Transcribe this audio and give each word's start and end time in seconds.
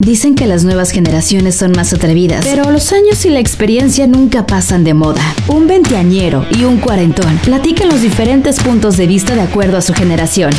Dicen 0.00 0.36
que 0.36 0.46
las 0.46 0.62
nuevas 0.62 0.92
generaciones 0.92 1.56
son 1.56 1.72
más 1.72 1.92
atrevidas, 1.92 2.46
pero 2.46 2.70
los 2.70 2.92
años 2.92 3.24
y 3.24 3.30
la 3.30 3.40
experiencia 3.40 4.06
nunca 4.06 4.46
pasan 4.46 4.84
de 4.84 4.94
moda. 4.94 5.20
Un 5.48 5.66
veinteañero 5.66 6.46
y 6.56 6.62
un 6.62 6.78
cuarentón 6.78 7.36
platican 7.38 7.88
los 7.88 8.00
diferentes 8.00 8.60
puntos 8.60 8.96
de 8.96 9.08
vista 9.08 9.34
de 9.34 9.40
acuerdo 9.40 9.76
a 9.76 9.82
su 9.82 9.94
generación. 9.94 10.52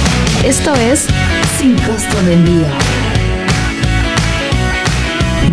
Esto 0.44 0.75
es 0.75 1.05
Sin 1.57 1.75
Costo 1.75 2.21
de 2.25 2.33
Envío. 2.33 2.98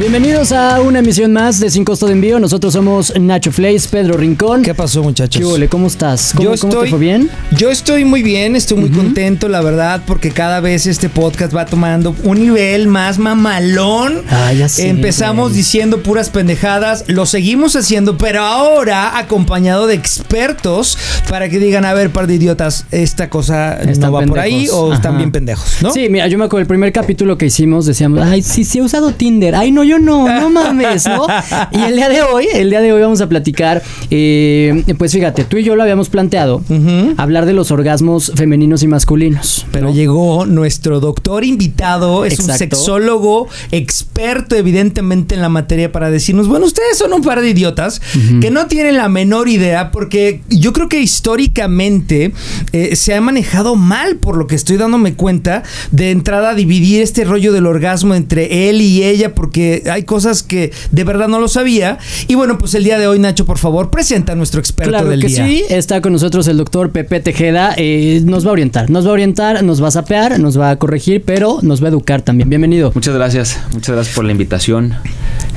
Bienvenidos 0.08 0.52
a 0.52 0.80
una 0.82 1.00
emisión 1.00 1.32
más 1.32 1.58
de 1.58 1.68
Sin 1.68 1.84
Costo 1.84 2.06
de 2.06 2.12
Envío. 2.12 2.38
Nosotros 2.38 2.72
somos 2.72 3.12
Nacho 3.18 3.50
Flays, 3.50 3.88
Pedro 3.88 4.16
Rincón. 4.16 4.62
¿Qué 4.62 4.72
pasó, 4.72 5.02
muchachos? 5.02 5.40
¿Qué 5.40 5.44
huele? 5.44 5.68
¿Cómo 5.68 5.88
estás? 5.88 6.32
¿Cómo, 6.32 6.44
Yo 6.54 6.60
cómo 6.60 6.70
te 6.70 6.76
estoy- 6.76 6.90
fue 6.90 6.98
bien? 7.00 7.28
Yo 7.50 7.70
estoy 7.72 8.04
muy 8.04 8.22
bien, 8.22 8.54
estoy 8.54 8.78
muy 8.78 8.90
contento, 8.90 9.48
la 9.48 9.60
verdad, 9.62 10.02
porque 10.06 10.30
cada 10.30 10.60
vez 10.60 10.86
este 10.86 11.08
podcast 11.08 11.54
va 11.54 11.66
tomando 11.66 12.14
un 12.22 12.38
nivel 12.38 12.86
más 12.86 13.18
mamalón. 13.18 14.22
Ah, 14.30 14.52
ya 14.52 14.68
sé, 14.68 14.88
Empezamos 14.90 15.48
güey. 15.48 15.56
diciendo 15.56 16.00
puras 16.04 16.30
pendejadas, 16.30 17.02
lo 17.08 17.26
seguimos 17.26 17.74
haciendo, 17.74 18.16
pero 18.16 18.42
ahora 18.42 19.18
acompañado 19.18 19.88
de 19.88 19.94
expertos 19.94 20.96
para 21.28 21.48
que 21.48 21.58
digan, 21.58 21.84
a 21.84 21.94
ver, 21.94 22.10
par 22.10 22.28
de 22.28 22.34
idiotas, 22.36 22.86
esta 22.92 23.28
cosa 23.28 23.74
Están 23.74 23.98
no 24.02 24.12
va 24.12 24.22
por 24.24 24.38
ahí 24.38 24.52
pendejos. 24.52 24.78
o 24.78 24.92
están 24.94 25.16
bien 25.18 25.32
pendejos, 25.32 25.78
¿no? 25.82 25.90
Sí, 25.92 26.08
mira, 26.08 26.28
yo 26.28 26.38
me 26.38 26.44
acuerdo 26.44 26.60
el 26.62 26.68
primer 26.68 26.92
capítulo 26.92 27.36
que 27.36 27.46
hicimos 27.46 27.86
decíamos, 27.86 28.20
ay, 28.22 28.42
sí, 28.42 28.62
sí 28.62 28.78
he 28.78 28.82
usado 28.82 29.10
Tinder. 29.10 29.56
Ay, 29.56 29.72
no, 29.72 29.82
yo 29.82 29.95
no, 29.98 30.26
no 30.28 30.50
mames, 30.50 31.06
¿no? 31.06 31.26
Y 31.72 31.80
el 31.82 31.96
día 31.96 32.08
de 32.08 32.22
hoy, 32.22 32.46
el 32.52 32.70
día 32.70 32.80
de 32.80 32.92
hoy 32.92 33.02
vamos 33.02 33.20
a 33.20 33.28
platicar, 33.28 33.82
eh, 34.10 34.84
pues 34.98 35.12
fíjate, 35.12 35.44
tú 35.44 35.56
y 35.56 35.64
yo 35.64 35.76
lo 35.76 35.82
habíamos 35.82 36.08
planteado, 36.08 36.62
Ujú. 36.68 37.14
hablar 37.16 37.46
de 37.46 37.52
los 37.52 37.70
orgasmos 37.70 38.32
femeninos 38.34 38.82
y 38.82 38.88
masculinos. 38.88 39.66
Pero 39.72 39.88
¿no? 39.88 39.94
llegó 39.94 40.46
nuestro 40.46 41.00
doctor 41.00 41.44
invitado, 41.44 42.24
es 42.24 42.38
un 42.40 42.46
sexólogo 42.56 43.48
experto 43.72 44.56
evidentemente 44.56 45.34
en 45.34 45.42
la 45.42 45.48
materia 45.48 45.92
para 45.92 46.10
decirnos, 46.10 46.48
bueno, 46.48 46.66
ustedes 46.66 46.98
son 46.98 47.12
un 47.12 47.22
par 47.22 47.40
de 47.40 47.50
idiotas 47.50 48.00
que 48.40 48.50
no 48.50 48.66
tienen 48.66 48.96
la 48.96 49.08
menor 49.08 49.48
idea 49.48 49.90
porque 49.90 50.40
yo 50.48 50.72
creo 50.72 50.88
que 50.88 51.00
históricamente 51.00 52.32
eh, 52.72 52.96
se 52.96 53.14
ha 53.14 53.20
manejado 53.20 53.76
mal 53.76 54.16
por 54.16 54.36
lo 54.36 54.46
que 54.46 54.54
estoy 54.54 54.76
dándome 54.76 55.14
cuenta 55.14 55.62
de 55.90 56.10
entrada 56.10 56.54
dividir 56.54 57.02
este 57.02 57.24
rollo 57.24 57.52
del 57.52 57.66
orgasmo 57.66 58.14
entre 58.14 58.68
él 58.68 58.80
y 58.80 59.04
ella 59.04 59.34
porque 59.34 59.82
hay 59.90 60.04
cosas 60.04 60.42
que 60.42 60.72
de 60.90 61.04
verdad 61.04 61.28
no 61.28 61.40
lo 61.40 61.48
sabía. 61.48 61.98
Y 62.28 62.34
bueno, 62.34 62.58
pues 62.58 62.74
el 62.74 62.84
día 62.84 62.98
de 62.98 63.06
hoy, 63.06 63.18
Nacho, 63.18 63.44
por 63.44 63.58
favor, 63.58 63.90
presenta 63.90 64.32
a 64.32 64.36
nuestro 64.36 64.60
experto 64.60 64.90
Claro 64.90 65.08
del 65.08 65.20
que 65.20 65.28
día. 65.28 65.46
sí, 65.46 65.64
está 65.68 66.00
con 66.00 66.12
nosotros 66.12 66.46
el 66.48 66.56
doctor 66.56 66.90
Pepe 66.90 67.20
Tejeda, 67.20 67.74
eh, 67.76 68.20
nos 68.24 68.44
va 68.44 68.50
a 68.50 68.52
orientar, 68.52 68.90
nos 68.90 69.04
va 69.06 69.10
a 69.10 69.12
orientar, 69.12 69.62
nos 69.62 69.82
va 69.82 69.88
a 69.88 69.90
sapear, 69.90 70.38
nos 70.40 70.58
va 70.58 70.70
a 70.70 70.76
corregir, 70.76 71.22
pero 71.24 71.58
nos 71.62 71.82
va 71.82 71.86
a 71.86 71.90
educar 71.90 72.22
también. 72.22 72.48
Bienvenido. 72.48 72.92
Muchas 72.94 73.14
gracias, 73.14 73.58
muchas 73.72 73.94
gracias 73.94 74.14
por 74.14 74.24
la 74.24 74.32
invitación. 74.32 74.94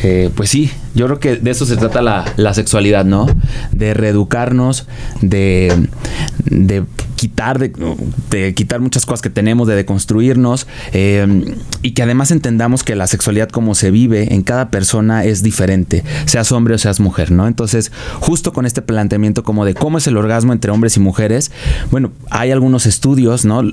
Eh, 0.03 0.29
pues 0.35 0.49
sí, 0.49 0.71
yo 0.95 1.05
creo 1.07 1.19
que 1.19 1.35
de 1.35 1.51
eso 1.51 1.65
se 1.65 1.75
trata 1.77 2.01
la, 2.01 2.25
la 2.37 2.53
sexualidad, 2.53 3.05
¿no? 3.05 3.27
De 3.71 3.93
reeducarnos, 3.93 4.87
de, 5.21 5.87
de 6.45 6.83
quitar, 7.19 7.59
de, 7.59 8.53
quitar 8.53 8.79
muchas 8.79 9.05
cosas 9.05 9.21
que 9.21 9.29
tenemos, 9.29 9.67
de 9.67 9.75
deconstruirnos 9.75 10.67
eh, 10.93 11.53
y 11.81 11.91
que 11.91 12.01
además 12.01 12.31
entendamos 12.31 12.85
que 12.85 12.95
la 12.95 13.07
sexualidad 13.07 13.49
como 13.49 13.75
se 13.75 13.91
vive 13.91 14.33
en 14.33 14.41
cada 14.41 14.71
persona 14.71 15.25
es 15.25 15.43
diferente, 15.43 16.05
seas 16.25 16.53
hombre 16.53 16.75
o 16.75 16.77
seas 16.77 17.01
mujer, 17.01 17.31
¿no? 17.31 17.45
Entonces, 17.45 17.91
justo 18.21 18.53
con 18.53 18.65
este 18.65 18.81
planteamiento 18.81 19.43
como 19.43 19.65
de 19.65 19.73
cómo 19.73 19.97
es 19.97 20.07
el 20.07 20.15
orgasmo 20.15 20.53
entre 20.53 20.71
hombres 20.71 20.95
y 20.95 21.01
mujeres, 21.01 21.51
bueno, 21.91 22.13
hay 22.29 22.51
algunos 22.51 22.85
estudios, 22.85 23.43
¿no? 23.43 23.63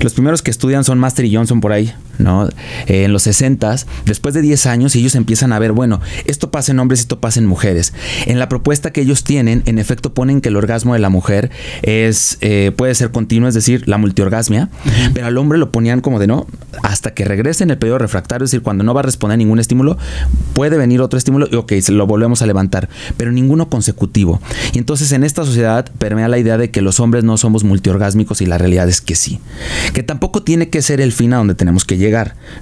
Los 0.00 0.14
primeros 0.14 0.42
que 0.42 0.50
estudian 0.50 0.82
son 0.82 0.98
Master 0.98 1.24
y 1.24 1.36
Johnson 1.36 1.60
por 1.60 1.70
ahí, 1.70 1.94
¿no? 2.18 2.48
Eh, 2.86 3.04
en 3.04 3.12
los 3.12 3.22
60 3.22 3.58
después 4.04 4.34
de 4.34 4.42
10 4.42 4.66
años 4.66 4.94
ellos 4.96 5.14
empiezan 5.14 5.52
a 5.52 5.58
ver, 5.58 5.72
bueno, 5.72 6.00
esto 6.26 6.50
pasa 6.50 6.72
en 6.72 6.78
hombres, 6.78 7.00
esto 7.00 7.20
pasa 7.20 7.40
en 7.40 7.46
mujeres. 7.46 7.92
En 8.26 8.38
la 8.38 8.48
propuesta 8.48 8.92
que 8.92 9.00
ellos 9.00 9.24
tienen, 9.24 9.62
en 9.66 9.78
efecto 9.78 10.14
ponen 10.14 10.40
que 10.40 10.48
el 10.48 10.56
orgasmo 10.56 10.94
de 10.94 11.00
la 11.00 11.08
mujer 11.08 11.50
es 11.82 12.38
eh, 12.40 12.72
puede 12.76 12.94
ser 12.94 13.10
continuo, 13.10 13.48
es 13.48 13.54
decir, 13.54 13.88
la 13.88 13.98
multiorgasmia, 13.98 14.68
pero 15.14 15.26
al 15.26 15.36
hombre 15.38 15.58
lo 15.58 15.72
ponían 15.72 16.00
como 16.00 16.18
de 16.18 16.26
no, 16.26 16.46
hasta 16.82 17.14
que 17.14 17.24
regrese 17.24 17.64
en 17.64 17.70
el 17.70 17.78
periodo 17.78 17.98
refractario, 17.98 18.44
es 18.44 18.50
decir, 18.50 18.62
cuando 18.62 18.84
no 18.84 18.94
va 18.94 19.00
a 19.00 19.04
responder 19.04 19.34
a 19.34 19.38
ningún 19.38 19.58
estímulo, 19.58 19.98
puede 20.54 20.76
venir 20.76 21.00
otro 21.00 21.18
estímulo 21.18 21.48
y 21.50 21.56
ok, 21.56 21.72
se 21.80 21.92
lo 21.92 22.06
volvemos 22.06 22.42
a 22.42 22.46
levantar, 22.46 22.88
pero 23.16 23.32
ninguno 23.32 23.68
consecutivo. 23.68 24.40
Y 24.72 24.78
entonces 24.78 25.12
en 25.12 25.24
esta 25.24 25.44
sociedad 25.44 25.90
permea 25.98 26.28
la 26.28 26.38
idea 26.38 26.58
de 26.58 26.70
que 26.70 26.82
los 26.82 27.00
hombres 27.00 27.24
no 27.24 27.36
somos 27.36 27.64
multiorgásmicos 27.64 28.40
y 28.40 28.46
la 28.46 28.58
realidad 28.58 28.88
es 28.88 29.00
que 29.00 29.14
sí. 29.14 29.40
Que 29.92 30.02
tampoco 30.02 30.42
tiene 30.42 30.68
que 30.68 30.82
ser 30.82 31.00
el 31.00 31.12
fin 31.12 31.32
a 31.32 31.38
donde 31.38 31.54
tenemos 31.54 31.84
que 31.84 31.96
llegar, 31.96 32.07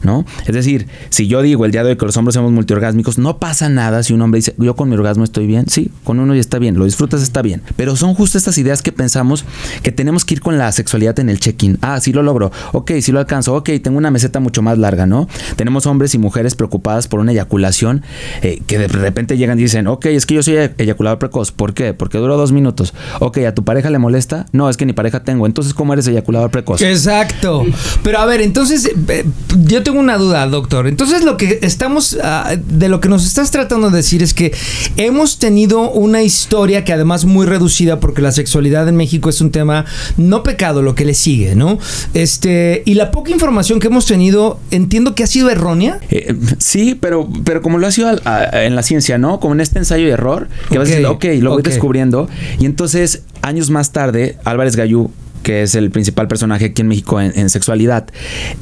¿no? 0.02 0.24
Es 0.46 0.54
decir, 0.54 0.86
si 1.10 1.26
yo 1.28 1.42
digo 1.42 1.64
el 1.64 1.72
día 1.72 1.84
de 1.84 1.90
hoy 1.90 1.96
que 1.96 2.06
los 2.06 2.16
hombres 2.16 2.34
somos 2.34 2.52
multiorgásmicos, 2.52 3.18
no 3.18 3.38
pasa 3.38 3.68
nada 3.68 4.02
si 4.02 4.12
un 4.12 4.22
hombre 4.22 4.38
dice, 4.38 4.54
yo 4.58 4.76
con 4.76 4.88
mi 4.88 4.94
orgasmo 4.96 5.24
estoy 5.24 5.46
bien, 5.46 5.66
sí, 5.68 5.90
con 6.04 6.20
uno 6.20 6.34
ya 6.34 6.40
está 6.40 6.58
bien, 6.58 6.78
lo 6.78 6.84
disfrutas, 6.84 7.22
está 7.22 7.42
bien. 7.42 7.62
Pero 7.76 7.96
son 7.96 8.14
justo 8.14 8.38
estas 8.38 8.58
ideas 8.58 8.82
que 8.82 8.92
pensamos 8.92 9.44
que 9.82 9.92
tenemos 9.92 10.24
que 10.24 10.34
ir 10.34 10.40
con 10.40 10.58
la 10.58 10.70
sexualidad 10.72 11.18
en 11.18 11.28
el 11.28 11.40
check-in. 11.40 11.78
Ah, 11.80 12.00
sí 12.00 12.12
lo 12.12 12.22
logro, 12.22 12.52
ok, 12.72 12.92
sí 13.00 13.12
lo 13.12 13.18
alcanzo, 13.18 13.54
ok, 13.54 13.70
tengo 13.82 13.98
una 13.98 14.10
meseta 14.10 14.40
mucho 14.40 14.62
más 14.62 14.78
larga, 14.78 15.06
¿no? 15.06 15.28
Tenemos 15.56 15.86
hombres 15.86 16.14
y 16.14 16.18
mujeres 16.18 16.54
preocupadas 16.54 17.08
por 17.08 17.20
una 17.20 17.32
eyaculación 17.32 18.02
eh, 18.42 18.62
que 18.66 18.78
de 18.78 18.88
repente 18.88 19.36
llegan 19.36 19.58
y 19.58 19.62
dicen, 19.62 19.86
ok, 19.86 20.06
es 20.06 20.26
que 20.26 20.34
yo 20.34 20.42
soy 20.42 20.56
eyaculador 20.78 21.18
precoz, 21.18 21.52
¿por 21.52 21.74
qué? 21.74 21.94
Porque 21.94 22.18
duró 22.18 22.36
dos 22.36 22.52
minutos. 22.52 22.94
Ok, 23.20 23.38
¿a 23.38 23.54
tu 23.54 23.64
pareja 23.64 23.90
le 23.90 23.98
molesta? 23.98 24.46
No, 24.52 24.68
es 24.68 24.76
que 24.76 24.86
ni 24.86 24.92
pareja 24.92 25.22
tengo. 25.24 25.46
Entonces, 25.46 25.74
¿cómo 25.74 25.92
eres 25.92 26.06
eyaculador 26.06 26.50
precoz? 26.50 26.82
Exacto. 26.82 27.64
Pero 28.02 28.18
a 28.18 28.26
ver, 28.26 28.40
entonces, 28.40 28.90
eh, 29.08 29.24
yo 29.64 29.82
tengo 29.82 30.00
una 30.00 30.18
duda, 30.18 30.46
doctor. 30.46 30.86
Entonces, 30.86 31.24
lo 31.24 31.36
que 31.36 31.60
estamos, 31.62 32.18
ah, 32.22 32.56
de 32.68 32.88
lo 32.88 33.00
que 33.00 33.08
nos 33.08 33.24
estás 33.24 33.50
tratando 33.50 33.90
de 33.90 33.96
decir 33.98 34.22
es 34.22 34.34
que 34.34 34.52
hemos 34.96 35.38
tenido 35.38 35.90
una 35.90 36.22
historia 36.22 36.84
que 36.84 36.92
además 36.92 37.24
muy 37.24 37.46
reducida, 37.46 38.00
porque 38.00 38.20
la 38.22 38.32
sexualidad 38.32 38.88
en 38.88 38.96
México 38.96 39.28
es 39.30 39.40
un 39.40 39.50
tema 39.50 39.84
no 40.16 40.42
pecado, 40.42 40.82
lo 40.82 40.94
que 40.94 41.04
le 41.04 41.14
sigue, 41.14 41.54
¿no? 41.54 41.78
Este, 42.12 42.82
y 42.86 42.94
la 42.94 43.10
poca 43.10 43.30
información 43.30 43.78
que 43.80 43.86
hemos 43.86 44.04
tenido, 44.06 44.58
entiendo 44.70 45.14
que 45.14 45.22
ha 45.22 45.26
sido 45.26 45.48
errónea. 45.48 46.00
Eh, 46.10 46.34
sí, 46.58 46.96
pero, 47.00 47.28
pero 47.44 47.62
como 47.62 47.78
lo 47.78 47.86
ha 47.86 47.90
sido 47.92 48.08
a- 48.24 48.64
en 48.64 48.74
la 48.74 48.82
ciencia, 48.82 49.16
¿no? 49.16 49.38
Como 49.40 49.54
en 49.54 49.60
este 49.60 49.78
ensayo 49.78 50.06
y 50.06 50.10
error, 50.10 50.48
que 50.70 50.78
vas 50.78 50.86
Ok, 50.88 50.94
diciendo, 50.94 51.12
ok, 51.12 51.24
lo 51.40 51.52
voy 51.52 51.62
descubriendo. 51.62 52.28
Y 52.58 52.66
entonces, 52.66 53.22
años 53.42 53.70
más 53.70 53.92
tarde, 53.92 54.38
Álvarez 54.44 54.76
Gallú 54.76 55.10
que 55.46 55.62
es 55.62 55.76
el 55.76 55.92
principal 55.92 56.26
personaje 56.26 56.64
aquí 56.64 56.82
en 56.82 56.88
México 56.88 57.20
en, 57.20 57.32
en 57.38 57.50
sexualidad, 57.50 58.08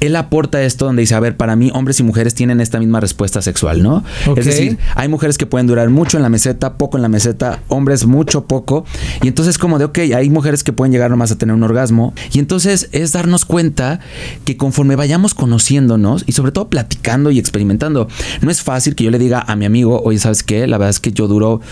él 0.00 0.14
aporta 0.16 0.62
esto 0.62 0.84
donde 0.84 1.00
dice, 1.00 1.14
a 1.14 1.20
ver, 1.20 1.34
para 1.34 1.56
mí 1.56 1.70
hombres 1.72 1.98
y 2.00 2.02
mujeres 2.02 2.34
tienen 2.34 2.60
esta 2.60 2.78
misma 2.78 3.00
respuesta 3.00 3.40
sexual, 3.40 3.82
¿no? 3.82 4.04
Es 4.36 4.44
decir, 4.44 4.76
hay 4.94 5.08
mujeres 5.08 5.38
que 5.38 5.46
pueden 5.46 5.66
durar 5.66 5.88
mucho 5.88 6.18
en 6.18 6.22
la 6.22 6.28
meseta, 6.28 6.74
poco 6.74 6.98
en 6.98 7.02
la 7.02 7.08
meseta, 7.08 7.60
hombres 7.68 8.04
mucho, 8.04 8.44
poco. 8.44 8.84
Y 9.22 9.28
entonces 9.28 9.56
como 9.56 9.78
de, 9.78 9.86
ok, 9.86 9.98
hay 10.14 10.28
mujeres 10.28 10.62
que 10.62 10.74
pueden 10.74 10.92
llegar 10.92 11.10
nomás 11.10 11.32
a 11.32 11.38
tener 11.38 11.54
un 11.54 11.62
orgasmo. 11.62 12.12
Y 12.34 12.38
entonces 12.38 12.90
es 12.92 13.12
darnos 13.12 13.46
cuenta 13.46 14.00
que 14.44 14.58
conforme 14.58 14.94
vayamos 14.94 15.32
conociéndonos 15.32 16.24
y 16.26 16.32
sobre 16.32 16.52
todo 16.52 16.68
platicando 16.68 17.30
y 17.30 17.38
experimentando, 17.38 18.08
no 18.42 18.50
es 18.50 18.60
fácil 18.60 18.94
que 18.94 19.04
yo 19.04 19.10
le 19.10 19.18
diga 19.18 19.40
a 19.40 19.56
mi 19.56 19.64
amigo, 19.64 20.02
oye, 20.04 20.18
¿sabes 20.18 20.42
qué? 20.42 20.66
La 20.66 20.76
verdad 20.76 20.90
es 20.90 21.00
que 21.00 21.12
yo 21.12 21.28
duro 21.28 21.62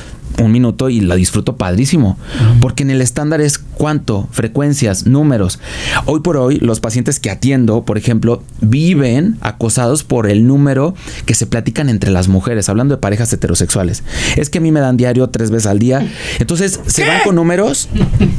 un 0.41 0.53
minuto 0.53 0.89
y 0.89 1.01
la 1.01 1.17
disfruto 1.17 1.57
padrísimo. 1.57 2.17
Porque 2.61 2.83
en 2.83 2.91
el 2.91 3.03
estándar 3.03 3.41
es 3.41 3.59
cuánto, 3.59 4.29
frecuencias, 4.31 5.02
números. 5.07 5.59
Hoy 6.07 6.21
por 6.21 6.37
hoy, 6.37 6.59
los 6.59 6.81
pacientes 6.81 7.21
que 7.21 7.31
atiendo, 7.31 7.85
por 7.85 7.99
ejemplo, 7.99 8.43
viven 8.61 9.37
acosados 9.41 10.05
por 10.05 10.29
el 10.29 10.47
número 10.47 10.95
que 11.27 11.35
se 11.35 11.47
platican 11.47 11.89
entre 11.89 12.11
las 12.11 12.29
mujeres, 12.29 12.69
hablando 12.69 12.95
de 12.95 13.01
parejas 13.01 13.33
heterosexuales. 13.33 14.03
Es 14.37 14.51
que 14.51 14.59
a 14.59 14.61
mí 14.61 14.73
me 14.73 14.81
dan 14.81 14.97
diario 14.97 15.29
tres 15.31 15.51
veces 15.51 15.67
al 15.67 15.79
día. 15.79 16.07
Entonces 16.39 16.81
se 16.87 17.07
van 17.07 17.21
con 17.25 17.35
números 17.35 17.89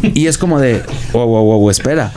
y 0.01 0.27
es 0.27 0.37
como 0.37 0.59
de, 0.59 0.81
wow, 1.13 1.27
wow, 1.27 1.43
wow, 1.43 1.69
espera. 1.69 2.11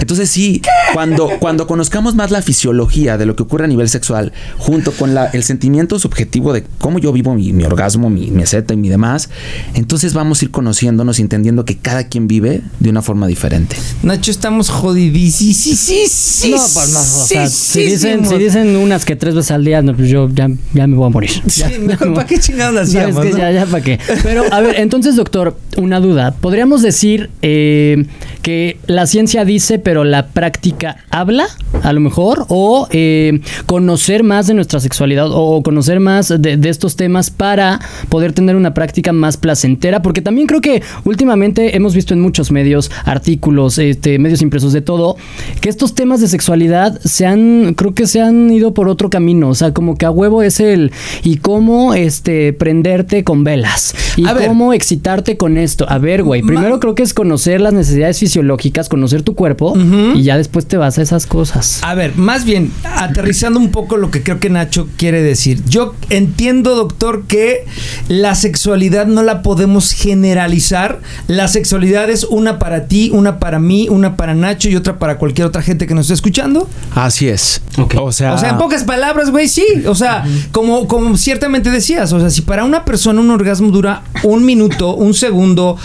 Entonces 0.00 0.30
sí, 0.30 0.62
cuando, 0.92 1.30
cuando 1.40 1.66
conozcamos 1.66 2.14
más 2.14 2.30
la 2.30 2.42
fisiología 2.42 3.18
de 3.18 3.26
lo 3.26 3.36
que 3.36 3.42
ocurre 3.42 3.64
a 3.64 3.68
nivel 3.68 3.88
sexual, 3.88 4.32
junto 4.58 4.92
con 4.92 5.14
la, 5.14 5.26
el 5.26 5.42
sentimiento 5.42 5.98
subjetivo 5.98 6.52
de 6.52 6.64
cómo 6.78 6.98
yo 6.98 7.12
vivo 7.12 7.34
mi, 7.34 7.52
mi 7.52 7.64
orgasmo, 7.64 8.10
mi 8.10 8.30
meseta 8.30 8.74
y 8.74 8.76
mi 8.76 8.88
demás, 8.88 9.30
entonces 9.74 10.14
vamos 10.14 10.40
a 10.40 10.44
ir 10.46 10.50
conociéndonos, 10.50 11.18
y 11.18 11.22
entendiendo 11.22 11.64
que 11.64 11.76
cada 11.76 12.04
quien 12.04 12.26
vive 12.26 12.62
de 12.78 12.90
una 12.90 13.02
forma 13.02 13.26
diferente. 13.26 13.76
Nacho, 14.02 14.30
estamos 14.30 14.68
jodidísimos. 14.70 16.50
no, 16.50 16.56
pues 16.74 16.92
no, 16.92 17.00
o 17.00 17.26
sea, 17.26 17.48
si 17.48 17.82
dicen, 17.82 18.26
si 18.26 18.36
dicen 18.36 18.76
unas 18.76 19.04
que 19.04 19.16
tres 19.16 19.34
veces 19.34 19.50
al 19.50 19.64
día, 19.64 19.82
no, 19.82 19.94
pues 19.94 20.08
yo 20.08 20.28
ya, 20.32 20.48
ya 20.72 20.86
me 20.86 20.96
voy 20.96 21.06
a 21.06 21.10
morir. 21.10 21.30
Sí, 21.46 21.62
mejor, 21.80 22.14
¿para 22.14 22.26
qué 22.26 22.38
chingados 22.38 22.74
las 22.74 22.92
No, 22.92 23.00
es 23.00 23.06
hacíamos, 23.06 23.24
que 23.26 23.32
no? 23.32 23.38
ya, 23.38 23.50
ya, 23.52 23.66
¿para 23.66 23.84
qué? 23.84 23.98
Pero, 24.22 24.44
a 24.50 24.60
ver, 24.60 24.80
entonces, 24.80 25.16
doctor, 25.16 25.56
una 25.76 26.00
duda. 26.00 26.32
¿Podríamos 26.32 26.82
decir 26.82 27.30
eh, 27.42 28.06
que 28.42 28.78
la 28.86 29.06
ciencia 29.06 29.44
dice, 29.44 29.78
pero 29.78 30.04
la 30.04 30.28
práctica 30.28 30.96
habla, 31.10 31.46
a 31.82 31.92
lo 31.92 32.00
mejor? 32.00 32.46
¿O 32.48 32.88
eh, 32.90 33.40
conocer 33.66 34.22
más 34.22 34.46
de 34.46 34.54
nuestra 34.54 34.80
sexualidad 34.80 35.28
o 35.30 35.62
conocer 35.62 36.00
más 36.00 36.28
de, 36.28 36.56
de 36.56 36.68
estos 36.68 36.96
temas 36.96 37.30
para 37.30 37.80
poder 38.08 38.32
tener 38.32 38.56
una 38.56 38.74
práctica 38.74 39.12
más 39.12 39.36
placentera? 39.36 40.02
Porque 40.02 40.22
también 40.22 40.46
creo 40.46 40.60
que 40.60 40.82
últimamente 41.04 41.76
hemos 41.76 41.94
visto 41.94 42.14
en 42.14 42.20
muchos 42.20 42.50
medios 42.50 42.90
artículos 43.04 43.69
periódicos, 43.70 43.78
este, 43.78 44.18
medios 44.18 44.42
impresos, 44.42 44.72
de 44.72 44.80
todo, 44.80 45.16
que 45.60 45.68
estos 45.68 45.94
temas 45.94 46.20
de 46.20 46.28
sexualidad 46.28 47.00
se 47.02 47.26
han, 47.26 47.74
creo 47.74 47.94
que 47.94 48.06
se 48.06 48.20
han 48.20 48.50
ido 48.50 48.74
por 48.74 48.88
otro 48.88 49.10
camino. 49.10 49.48
O 49.48 49.54
sea, 49.54 49.72
como 49.72 49.96
que 49.96 50.06
a 50.06 50.10
huevo 50.10 50.42
es 50.42 50.60
el 50.60 50.92
y 51.22 51.36
cómo 51.38 51.94
este 51.94 52.52
prenderte 52.52 53.24
con 53.24 53.44
velas. 53.44 53.94
Y 54.16 54.26
A 54.26 54.32
ver. 54.32 54.48
cómo 54.48 54.72
excitarte 54.72 55.36
con 55.36 55.56
esto. 55.56 55.86
A 55.88 55.98
ver, 55.98 56.22
güey. 56.22 56.42
Primero 56.42 56.80
creo 56.80 56.94
que 56.94 57.02
es 57.02 57.14
conocer 57.14 57.60
las 57.60 57.72
necesidades 57.72 58.18
fisiológicas, 58.18 58.88
conocer 58.88 59.22
tu 59.22 59.34
cuerpo, 59.34 59.76
y 60.14 60.22
ya 60.22 60.36
después 60.36 60.66
te 60.66 60.76
vas 60.76 60.98
a 60.98 61.02
esas 61.02 61.26
cosas. 61.26 61.80
A 61.82 61.94
ver, 61.94 62.16
más 62.16 62.44
bien, 62.44 62.72
aterrizando 62.84 63.58
un 63.58 63.70
poco 63.70 63.96
lo 63.96 64.10
que 64.10 64.22
creo 64.22 64.40
que 64.40 64.50
Nacho 64.50 64.88
quiere 64.96 65.22
decir. 65.22 65.62
Yo 65.68 65.94
entiendo, 66.10 66.74
doctor, 66.74 67.24
que 67.26 67.64
la 68.08 68.34
sexualidad 68.34 69.06
no 69.06 69.22
la 69.22 69.42
podemos 69.42 69.92
generalizar. 69.92 71.00
La 71.28 71.48
sexualidad 71.48 72.10
es 72.10 72.24
una 72.24 72.58
para 72.58 72.86
ti, 72.86 73.10
una 73.12 73.38
para 73.38 73.58
mí, 73.60 73.88
una 73.88 74.16
para 74.16 74.34
Nacho 74.34 74.68
y 74.68 74.76
otra 74.76 74.98
para 74.98 75.18
cualquier 75.18 75.46
otra 75.46 75.62
gente 75.62 75.86
que 75.86 75.94
nos 75.94 76.06
esté 76.06 76.14
escuchando. 76.14 76.68
Así 76.94 77.28
es. 77.28 77.60
O 77.98 78.12
sea, 78.12 78.34
O 78.34 78.38
sea, 78.38 78.50
en 78.50 78.58
pocas 78.58 78.84
palabras, 78.84 79.30
güey, 79.30 79.48
sí. 79.48 79.64
O 79.86 79.94
sea, 79.94 80.24
como, 80.52 80.88
como 80.88 81.16
ciertamente 81.16 81.70
decías, 81.70 82.12
o 82.12 82.20
sea, 82.20 82.30
si 82.30 82.42
para 82.42 82.64
una 82.64 82.84
persona 82.84 83.20
un 83.20 83.30
orgasmo 83.30 83.70
dura 83.70 84.02
un 84.24 84.44
minuto, 84.44 84.94
un 84.94 85.14
segundo 85.14 85.76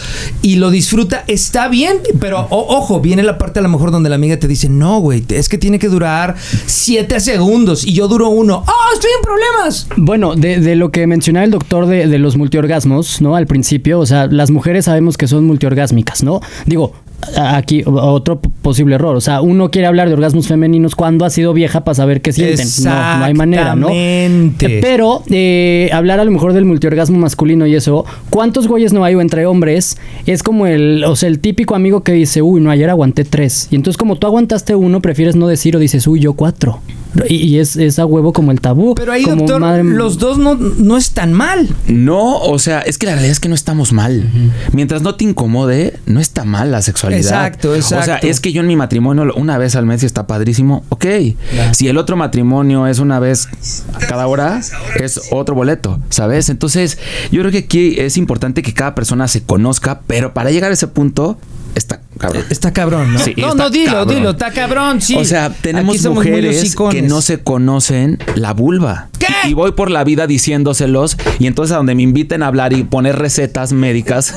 y 0.41 0.55
lo 0.55 0.71
disfruta, 0.71 1.23
está 1.27 1.67
bien. 1.67 1.97
Pero 2.19 2.47
o- 2.49 2.75
ojo, 2.77 2.99
viene 3.01 3.23
la 3.23 3.37
parte 3.37 3.59
a 3.59 3.61
lo 3.61 3.69
mejor 3.69 3.91
donde 3.91 4.09
la 4.09 4.15
amiga 4.15 4.37
te 4.37 4.47
dice, 4.47 4.69
no, 4.69 4.99
güey, 4.99 5.23
es 5.29 5.49
que 5.49 5.57
tiene 5.57 5.79
que 5.79 5.89
durar 5.89 6.35
siete 6.65 7.19
segundos 7.19 7.85
y 7.85 7.93
yo 7.93 8.07
duro 8.07 8.29
uno. 8.29 8.63
¡Oh, 8.67 8.93
estoy 8.93 9.11
en 9.17 9.21
problemas! 9.23 9.87
Bueno, 9.97 10.35
de, 10.35 10.59
de 10.59 10.75
lo 10.75 10.91
que 10.91 11.05
mencionaba 11.07 11.45
el 11.45 11.51
doctor 11.51 11.85
de, 11.87 12.07
de 12.07 12.19
los 12.19 12.37
multiorgasmos, 12.37 13.21
¿no? 13.21 13.35
Al 13.35 13.47
principio, 13.47 13.99
o 13.99 14.05
sea, 14.05 14.27
las 14.27 14.51
mujeres 14.51 14.85
sabemos 14.85 15.17
que 15.17 15.27
son 15.27 15.45
multiorgásmicas, 15.45 16.23
¿no? 16.23 16.41
Digo, 16.65 16.93
aquí 17.37 17.83
otro 17.85 18.39
posible 18.39 18.95
error, 18.95 19.15
o 19.15 19.21
sea, 19.21 19.41
uno 19.41 19.71
quiere 19.71 19.87
hablar 19.87 20.07
de 20.07 20.13
orgasmos 20.13 20.47
femeninos 20.47 20.95
cuando 20.95 21.25
ha 21.25 21.29
sido 21.29 21.53
vieja 21.53 21.83
para 21.83 21.95
saber 21.95 22.21
qué 22.21 22.31
sienten. 22.31 22.67
No, 22.83 23.17
no 23.17 23.25
hay 23.25 23.33
manera, 23.33 23.75
¿no? 23.75 23.87
Eh, 23.91 24.79
Pero 24.81 25.23
eh, 25.29 25.89
hablar 25.93 26.19
a 26.19 26.25
lo 26.25 26.31
mejor 26.31 26.53
del 26.53 26.65
multiorgasmo 26.65 27.17
masculino 27.17 27.65
y 27.65 27.75
eso, 27.75 28.05
¿cuántos 28.29 28.67
güeyes 28.67 28.93
no 28.93 29.03
hay 29.03 29.15
o 29.15 29.21
entre 29.21 29.45
hombres? 29.45 29.97
Es 30.25 30.43
como 30.43 30.67
el, 30.67 31.03
o 31.03 31.15
sea, 31.15 31.29
el 31.29 31.39
típico 31.39 31.75
amigo 31.75 32.03
que 32.03 32.13
dice, 32.13 32.41
uy, 32.41 32.61
no, 32.61 32.71
ayer 32.71 32.89
aguanté 32.89 33.23
tres. 33.25 33.67
Y 33.71 33.75
entonces 33.75 33.97
como 33.97 34.15
tú 34.17 34.27
aguantaste 34.27 34.75
uno, 34.75 35.01
prefieres 35.01 35.35
no 35.35 35.47
decir 35.47 35.75
o 35.75 35.79
dices, 35.79 36.07
uy, 36.07 36.19
yo 36.19 36.33
cuatro. 36.33 36.79
Y, 37.29 37.35
y 37.35 37.59
es, 37.59 37.75
es 37.75 37.99
a 37.99 38.05
huevo 38.05 38.33
como 38.33 38.51
el 38.51 38.59
tabú. 38.61 38.95
Pero 38.95 39.11
ahí, 39.11 39.23
como 39.23 39.37
doctor, 39.37 39.61
madre- 39.61 39.83
los 39.83 40.17
dos 40.17 40.37
no, 40.37 40.55
no 40.55 40.97
están 40.97 41.33
mal. 41.33 41.69
No, 41.87 42.39
o 42.39 42.59
sea, 42.59 42.81
es 42.81 42.97
que 42.97 43.05
la 43.05 43.13
realidad 43.13 43.31
es 43.31 43.39
que 43.39 43.49
no 43.49 43.55
estamos 43.55 43.93
mal. 43.93 44.29
Mientras 44.73 45.01
no 45.01 45.15
te 45.15 45.23
incomode, 45.23 45.99
no 46.05 46.19
está 46.19 46.43
mal 46.45 46.71
la 46.71 46.81
sexualidad. 46.81 47.21
Exacto, 47.47 47.71
O 47.71 47.81
sea, 47.81 47.99
exacto. 47.99 48.27
es 48.27 48.39
que 48.39 48.51
yo 48.51 48.61
en 48.61 48.67
mi 48.67 48.75
matrimonio 48.75 49.33
una 49.35 49.57
vez 49.57 49.75
al 49.75 49.85
mes 49.85 50.03
y 50.03 50.05
está 50.05 50.27
padrísimo, 50.27 50.83
ok. 50.89 51.05
Si 51.73 51.87
el 51.87 51.97
otro 51.97 52.15
matrimonio 52.17 52.87
es 52.87 52.99
una 52.99 53.19
vez 53.19 53.47
cada 54.07 54.27
hora, 54.27 54.61
es 54.99 55.21
otro 55.31 55.55
boleto, 55.55 55.99
¿sabes? 56.09 56.49
Entonces, 56.49 56.97
yo 57.31 57.41
creo 57.41 57.51
que 57.51 57.59
aquí 57.59 57.95
es 57.97 58.17
importante 58.17 58.61
que 58.61 58.73
cada 58.73 58.95
persona 58.95 59.27
se 59.27 59.43
conozca, 59.43 60.01
pero 60.07 60.33
para 60.33 60.51
llegar 60.51 60.71
a 60.71 60.73
ese 60.73 60.87
punto, 60.87 61.37
está 61.75 61.99
cabrón. 62.17 62.43
Está 62.49 62.73
cabrón, 62.73 63.13
¿no? 63.13 63.19
Sí, 63.19 63.33
no, 63.37 63.53
no, 63.55 63.69
dilo, 63.69 63.91
cabrón. 63.91 64.15
dilo, 64.15 64.29
está 64.31 64.51
cabrón, 64.51 65.01
sí. 65.01 65.15
O 65.15 65.25
sea, 65.25 65.49
tenemos 65.49 66.01
mujeres 66.05 66.75
que 66.91 67.01
no 67.01 67.21
se 67.21 67.39
conocen 67.43 68.17
la 68.35 68.53
vulva. 68.53 69.09
¿Qué? 69.19 69.27
Y, 69.45 69.49
y 69.49 69.53
voy 69.53 69.71
por 69.73 69.91
la 69.91 70.03
vida 70.03 70.27
diciéndoselos 70.27 71.17
y 71.39 71.47
entonces 71.47 71.73
a 71.73 71.77
donde 71.77 71.95
me 71.95 72.03
inviten 72.03 72.43
a 72.43 72.47
hablar 72.47 72.73
y 72.73 72.83
poner 72.83 73.17
recetas 73.17 73.73
médicas, 73.73 74.33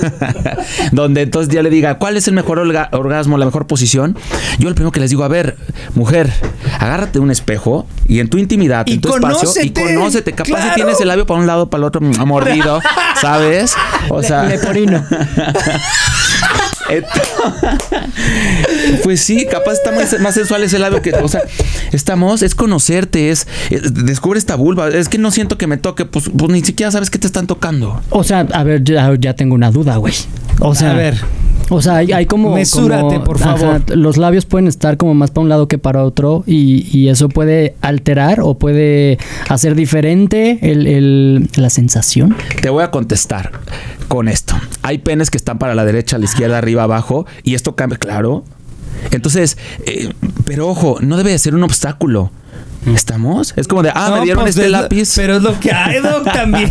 donde 0.92 1.22
entonces 1.22 1.52
yo 1.54 1.62
le 1.62 1.70
diga, 1.70 1.98
¿cuál 1.98 2.16
es 2.16 2.26
el 2.28 2.34
mejor 2.34 2.58
orga- 2.58 2.88
orgasmo, 2.92 3.38
la 3.38 3.44
mejor 3.46 3.66
posición? 3.66 4.16
Yo 4.58 4.68
lo 4.68 4.74
primero 4.74 4.92
que 4.92 5.00
les 5.00 5.10
digo, 5.10 5.24
a 5.24 5.28
ver, 5.28 5.56
mujer, 5.94 6.32
agárrate 6.78 7.18
un 7.18 7.30
espejo 7.30 7.86
y 8.06 8.20
en 8.20 8.28
tu 8.28 8.38
intimidad, 8.38 8.86
Y 8.86 8.94
en 8.94 9.00
tu 9.00 9.14
espacio, 9.14 9.50
y 9.62 9.70
conócete. 9.70 10.32
Capaz 10.32 10.48
claro. 10.48 10.68
si 10.70 10.74
tienes 10.74 11.00
el 11.00 11.08
labio 11.08 11.26
para 11.26 11.40
un 11.40 11.46
lado, 11.46 11.70
para 11.70 11.78
el 11.80 11.84
otro, 11.84 12.00
mordido, 12.00 12.80
¿sabes? 13.20 13.74
O 14.10 14.22
sea... 14.22 14.44
Leporino. 14.44 15.04
Pues 19.02 19.20
sí, 19.20 19.46
capaz 19.50 19.72
está 19.74 19.92
más, 19.92 20.18
más 20.20 20.34
sensual 20.34 20.62
ese 20.62 20.78
labio 20.78 21.02
que, 21.02 21.12
o 21.12 21.28
sea, 21.28 21.42
estamos, 21.92 22.42
es 22.42 22.54
conocerte, 22.54 23.30
es, 23.30 23.46
es- 23.70 23.94
descubre 23.94 24.38
esta 24.38 24.56
vulva, 24.56 24.88
es 24.88 25.08
que 25.08 25.18
no 25.18 25.30
siento 25.30 25.58
que 25.58 25.66
me 25.66 25.76
toque, 25.76 26.04
pues, 26.04 26.30
pues 26.36 26.50
ni 26.50 26.62
siquiera 26.62 26.90
sabes 26.90 27.10
qué 27.10 27.18
te 27.18 27.26
están 27.26 27.46
tocando. 27.46 28.00
O 28.10 28.24
sea, 28.24 28.40
a 28.52 28.64
ver, 28.64 28.82
ya, 28.84 29.12
ya 29.18 29.34
tengo 29.34 29.54
una 29.54 29.70
duda, 29.70 29.96
güey. 29.96 30.14
O 30.60 30.74
sea, 30.74 30.92
A 30.92 30.94
ver. 30.94 31.16
O 31.70 31.82
sea, 31.82 31.96
hay, 31.96 32.12
hay 32.12 32.24
como. 32.24 32.54
Mesúrate, 32.54 33.02
como- 33.02 33.24
por 33.24 33.38
favor. 33.38 33.82
los 33.94 34.16
labios 34.16 34.46
pueden 34.46 34.68
estar 34.68 34.96
como 34.96 35.12
más 35.14 35.30
para 35.30 35.42
un 35.42 35.48
lado 35.50 35.68
que 35.68 35.76
para 35.76 36.02
otro 36.02 36.42
y, 36.46 36.88
y 36.96 37.10
eso 37.10 37.28
puede 37.28 37.74
alterar 37.82 38.40
o 38.40 38.54
puede 38.54 39.18
hacer 39.50 39.74
diferente 39.74 40.58
el, 40.62 40.86
el- 40.86 41.50
la 41.56 41.68
sensación. 41.68 42.34
Te 42.62 42.70
voy 42.70 42.84
a 42.84 42.90
contestar 42.90 43.52
con 44.08 44.28
esto. 44.28 44.54
Hay 44.88 44.96
penes 44.96 45.28
que 45.28 45.36
están 45.36 45.58
para 45.58 45.74
la 45.74 45.84
derecha, 45.84 46.16
a 46.16 46.18
la 46.18 46.24
izquierda, 46.24 46.56
arriba, 46.56 46.84
abajo, 46.84 47.26
y 47.42 47.54
esto 47.54 47.76
cambia, 47.76 47.98
claro. 47.98 48.42
Entonces, 49.10 49.58
eh, 49.84 50.14
pero 50.46 50.66
ojo, 50.66 50.96
no 51.02 51.18
debe 51.18 51.30
de 51.30 51.38
ser 51.38 51.54
un 51.54 51.62
obstáculo. 51.62 52.30
¿Estamos? 52.86 53.52
Es 53.56 53.68
como 53.68 53.82
de, 53.82 53.90
ah, 53.94 54.08
No, 54.10 54.16
me 54.18 54.22
dieron 54.22 54.42
pues, 54.44 54.56
este 54.56 54.66
es 54.66 54.72
lo- 54.72 54.80
lápiz. 54.82 55.12
Pero 55.16 55.36
es 55.36 55.42
lo 55.42 55.58
que 55.60 55.72
hay, 55.72 56.00
Doc, 56.00 56.24
también. 56.32 56.70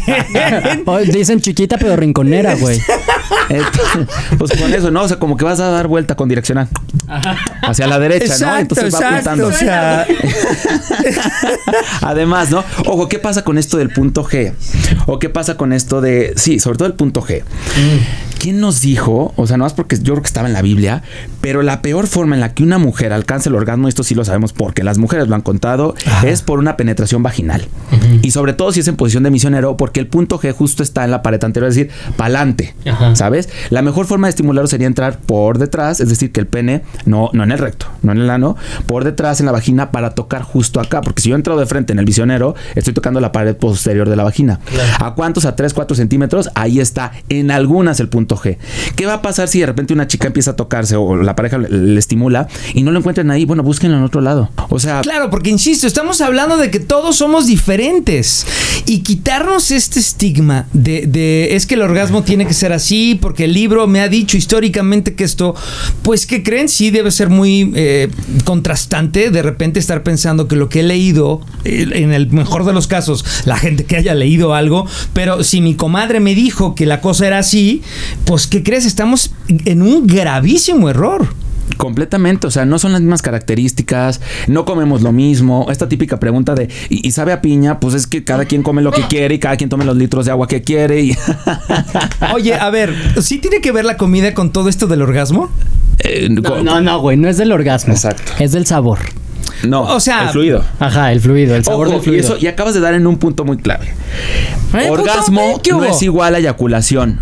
Dicen 1.12 1.42
chiquita 1.42 1.77
pero 1.77 1.95
rinconera, 1.95 2.56
güey. 2.56 2.80
Entonces, 3.50 4.07
pues 4.38 4.51
con 4.59 4.74
eso, 4.74 4.89
¿no? 4.92 5.04
O 5.04 5.07
sea, 5.07 5.19
como 5.19 5.38
que 5.38 5.45
vas 5.45 5.59
a 5.59 5.69
dar 5.69 5.88
vuelta 5.88 6.15
con 6.15 6.27
direccional. 6.30 6.68
Hacia 7.62 7.88
la 7.88 8.00
derecha, 8.00 8.25
¿no? 8.27 8.33
Exacto, 8.33 8.59
Entonces 8.62 8.94
va 8.94 8.98
exacto. 9.18 9.30
apuntando. 9.31 9.48
O 9.48 9.51
sea, 9.51 10.07
Además, 12.01 12.50
¿no? 12.51 12.63
Ojo, 12.86 13.07
¿qué 13.07 13.19
pasa 13.19 13.44
con 13.44 13.57
esto 13.57 13.77
del 13.77 13.89
punto 13.89 14.24
G? 14.24 14.54
¿O 15.06 15.19
qué 15.19 15.30
pasa 15.30 15.56
con 15.57 15.74
esto 15.74 16.01
de. 16.01 16.33
Sí, 16.36 16.59
sobre 16.59 16.77
todo 16.77 16.88
el 16.88 16.94
punto 16.95 17.21
G. 17.21 17.44
¿Quién 18.39 18.60
nos 18.60 18.81
dijo? 18.81 19.34
O 19.36 19.48
sea, 19.48 19.57
no 19.57 19.66
es 19.66 19.74
porque 19.74 19.98
yo 19.98 20.13
creo 20.13 20.22
que 20.22 20.28
estaba 20.28 20.48
en 20.48 20.54
la 20.54 20.62
Biblia, 20.62 21.01
pero 21.42 21.63
la 21.63 21.81
peor 21.81 22.07
forma 22.07 22.36
en 22.36 22.42
la 22.42 22.54
que 22.54 22.63
una 22.63 22.78
mujer 22.78 23.13
alcanza 23.13 23.50
el 23.50 23.56
orgasmo, 23.56 23.88
esto 23.88 24.04
sí 24.04 24.16
lo 24.16 24.24
sabemos 24.25 24.54
porque 24.54 24.84
las 24.84 24.98
mujeres 24.98 25.28
lo 25.28 25.36
han 25.36 25.42
contado, 25.42 25.95
es 26.24 26.42
por 26.42 26.60
una 26.60 26.78
penetración 26.78 27.24
vaginal. 27.24 27.68
Y 28.22 28.31
sobre 28.31 28.54
todo 28.54 28.72
si 28.72 28.81
es 28.81 28.88
en 28.88 28.95
posición 28.95 29.24
de 29.24 29.31
misionero, 29.31 29.78
porque 29.78 30.00
el 30.00 30.07
punto 30.07 30.39
G 30.39 30.54
justo 30.54 30.84
está 30.84 31.04
en 31.04 31.12
la 31.12 31.22
pared 31.22 31.44
anterior, 31.44 31.69
es 31.69 31.75
decir, 31.75 31.92
pa'lante. 32.16 32.75
Ajá. 32.86 33.16
¿Sabes? 33.16 33.50
La 33.69 33.81
mejor 33.81 34.06
forma 34.06 34.28
de 34.28 34.31
estimularlo 34.31 34.68
sería 34.68 34.88
entrar 34.88 35.19
por 35.19 35.57
detrás, 35.57 36.00
es 36.00 36.10
decir, 36.10 36.31
que 36.31 36.40
el 36.40 36.48
pene, 36.48 36.83
no, 37.06 37.30
no 37.33 37.44
en 37.44 37.51
el 37.51 37.57
recto, 37.57 37.88
no 38.04 38.12
en 38.12 38.19
el 38.19 38.30
ano, 38.30 38.56
por 38.86 39.04
detrás 39.04 39.40
en 39.40 39.48
la 39.48 39.51
vagina 39.51 39.92
para 39.92 40.12
tocar 40.12 40.44
justo 40.44 40.80
acá. 40.80 41.01
Porque 41.01 41.22
si 41.22 41.30
yo 41.30 41.36
entro 41.36 41.57
de 41.57 41.66
frente 41.66 41.94
en 41.94 42.00
el 42.00 42.06
visionero, 42.06 42.56
estoy 42.75 42.94
tocando 42.94 43.19
la 43.19 43.31
pared 43.31 43.56
posterior 43.56 44.07
de 44.10 44.16
la 44.16 44.24
vagina. 44.24 44.60
¿A 45.00 45.16
cuántos? 45.16 45.45
A 45.45 45.56
3, 45.56 45.73
4 45.73 45.95
centímetros. 45.95 46.50
Ahí 46.56 46.80
está. 46.80 47.12
En 47.30 47.52
algunas 47.52 48.00
el 48.00 48.09
punto 48.09 48.37
¿Qué 48.96 49.06
va 49.06 49.16
a 49.16 49.22
pasar 49.22 49.48
si 49.48 49.60
de 49.60 49.66
repente 49.66 49.94
una 49.94 50.08
chica 50.08 50.28
empieza 50.28 50.52
a 50.52 50.56
tocarse 50.56 50.96
o 50.96 51.16
la 51.16 51.36
pareja 51.36 51.58
le, 51.58 51.98
estimula 51.98 52.48
y 52.74 52.84
no 52.84 52.92
lo 52.92 53.00
encuentran 53.00 53.32
ahí? 53.32 53.46
Bueno, 53.46 53.64
búsquenlo 53.64 53.98
en 53.98 54.04
otro 54.04 54.22
lado. 54.22 54.50
O 54.70 54.80
sea, 54.80 55.02
Claro, 55.02 55.30
porque 55.30 55.50
insisto, 55.50 55.88
estamos 55.88 56.22
hablando 56.22 56.58
de 56.58 56.70
que 56.70 56.80
todos 56.80 57.16
somos 57.16 57.48
diferentes 57.48 58.46
y 58.86 59.00
quitarnos 59.00 59.72
este 59.72 60.00
estigma 60.00 60.68
de, 60.74 61.08
de 61.08 61.56
es 61.56 61.66
que 61.66 61.76
el 61.76 61.82
orgasmo 61.82 62.24
tiene 62.24 62.46
que 62.46 62.54
ser 62.54 62.74
así, 62.74 63.18
porque 63.20 63.46
el 63.46 63.54
libro 63.54 63.88
me 63.88 64.02
ha 64.02 64.10
dicho 64.10 64.38
históricamente 64.38 65.16
que 65.16 65.24
esto, 65.24 65.56
pues 66.02 66.26
que 66.26 66.44
creen, 66.44 66.70
sí 66.70 66.92
debe 66.92 67.12
ser 67.12 67.30
muy 67.30 67.72
eh, 67.76 68.10
contrastante 68.44 69.30
de 69.32 69.42
repente 69.42 69.80
estar 69.80 70.04
pensando 70.04 70.48
que 70.48 70.56
lo 70.56 70.70
que 70.70 70.82
he 70.82 70.84
leído, 70.84 71.42
en 71.64 72.14
el 72.14 72.30
mejor 72.32 72.66
de 72.66 72.74
los 72.74 72.88
casos, 72.88 73.26
la 73.46 73.58
gente 73.58 73.86
que 73.86 73.98
haya 73.98 74.16
leído 74.16 74.54
algo, 74.54 74.86
pero 75.14 75.44
si 75.44 75.62
mi 75.62 75.76
comadre 75.76 76.20
me 76.20 76.36
dijo 76.36 76.76
que 76.76 76.86
la 76.86 77.02
cosa 77.02 77.28
era 77.28 77.40
así, 77.40 77.82
pues 78.28 78.46
¿qué 78.48 78.62
crees? 78.64 78.86
Estamos 78.86 79.31
en 79.48 79.81
un 79.81 80.06
gravísimo 80.06 80.90
error. 80.90 81.28
Completamente, 81.76 82.48
o 82.48 82.52
sea, 82.52 82.66
no 82.66 82.80
son 82.80 82.94
las 82.94 83.02
mismas 83.02 83.22
características, 83.22 84.22
no 84.48 84.64
comemos 84.64 85.02
lo 85.02 85.12
mismo. 85.12 85.68
Esta 85.69 85.90
típica 85.90 86.18
pregunta 86.19 86.56
de, 86.56 86.69
¿y, 86.90 87.06
y 87.06 87.12
sabe 87.12 87.34
a 87.34 87.42
piña? 87.42 87.80
Pues 87.81 87.94
es 87.94 88.07
que 88.07 88.24
cada 88.24 88.46
quien 88.46 88.64
come 88.64 88.81
lo 88.81 88.92
que 88.92 89.02
quiere 89.04 89.36
y 89.36 89.40
cada 89.40 89.57
quien 89.57 89.69
tome 89.69 89.84
los 89.84 89.98
litros 89.98 90.26
de 90.26 90.31
agua 90.31 90.48
que 90.48 90.62
quiere. 90.62 91.02
Y 91.02 91.18
Oye, 92.34 92.56
a 92.56 92.69
ver, 92.69 92.96
¿sí 93.22 93.38
tiene 93.40 93.60
que 93.60 93.72
ver 93.74 93.84
la 93.86 93.98
comida 93.98 94.34
con 94.34 94.52
todo 94.52 94.69
esto 94.69 94.88
del 94.88 95.02
orgasmo? 95.02 95.50
Eh, 96.00 96.30
No, 96.30 96.64
no, 96.64 96.80
no, 96.81 97.00
güey, 97.02 97.18
no 97.18 97.28
es 97.28 97.38
del 97.38 97.52
orgasmo. 97.52 97.94
Exacto. 97.94 98.31
Es 98.40 98.54
del 98.54 98.66
sabor. 98.66 99.00
no, 99.68 99.81
o 99.84 100.00
sea, 100.00 100.24
el 100.24 100.30
fluido. 100.30 100.64
Ajá, 100.80 101.12
el 101.12 101.19
fluido, 101.19 101.54
el 101.56 101.66
sabor 101.66 101.88
Ojo, 101.88 101.96
del 101.96 102.02
y, 102.02 102.04
fluido. 102.06 102.24
eso, 102.24 102.38
y 102.40 102.48
acabas 102.48 102.76
de 102.76 102.80
dar 102.80 102.94
en 102.94 103.06
un 103.07 103.18
punto 103.18 103.44
muy 103.44 103.57
clave. 103.57 103.88
¿Eh, 104.74 104.90
Orgasmo 104.90 105.52
puto? 105.54 105.62
¿Qué 105.64 105.72
no 105.72 105.84
es 105.84 106.02
igual 106.02 106.34
a 106.36 106.40
eyaculación. 106.40 107.19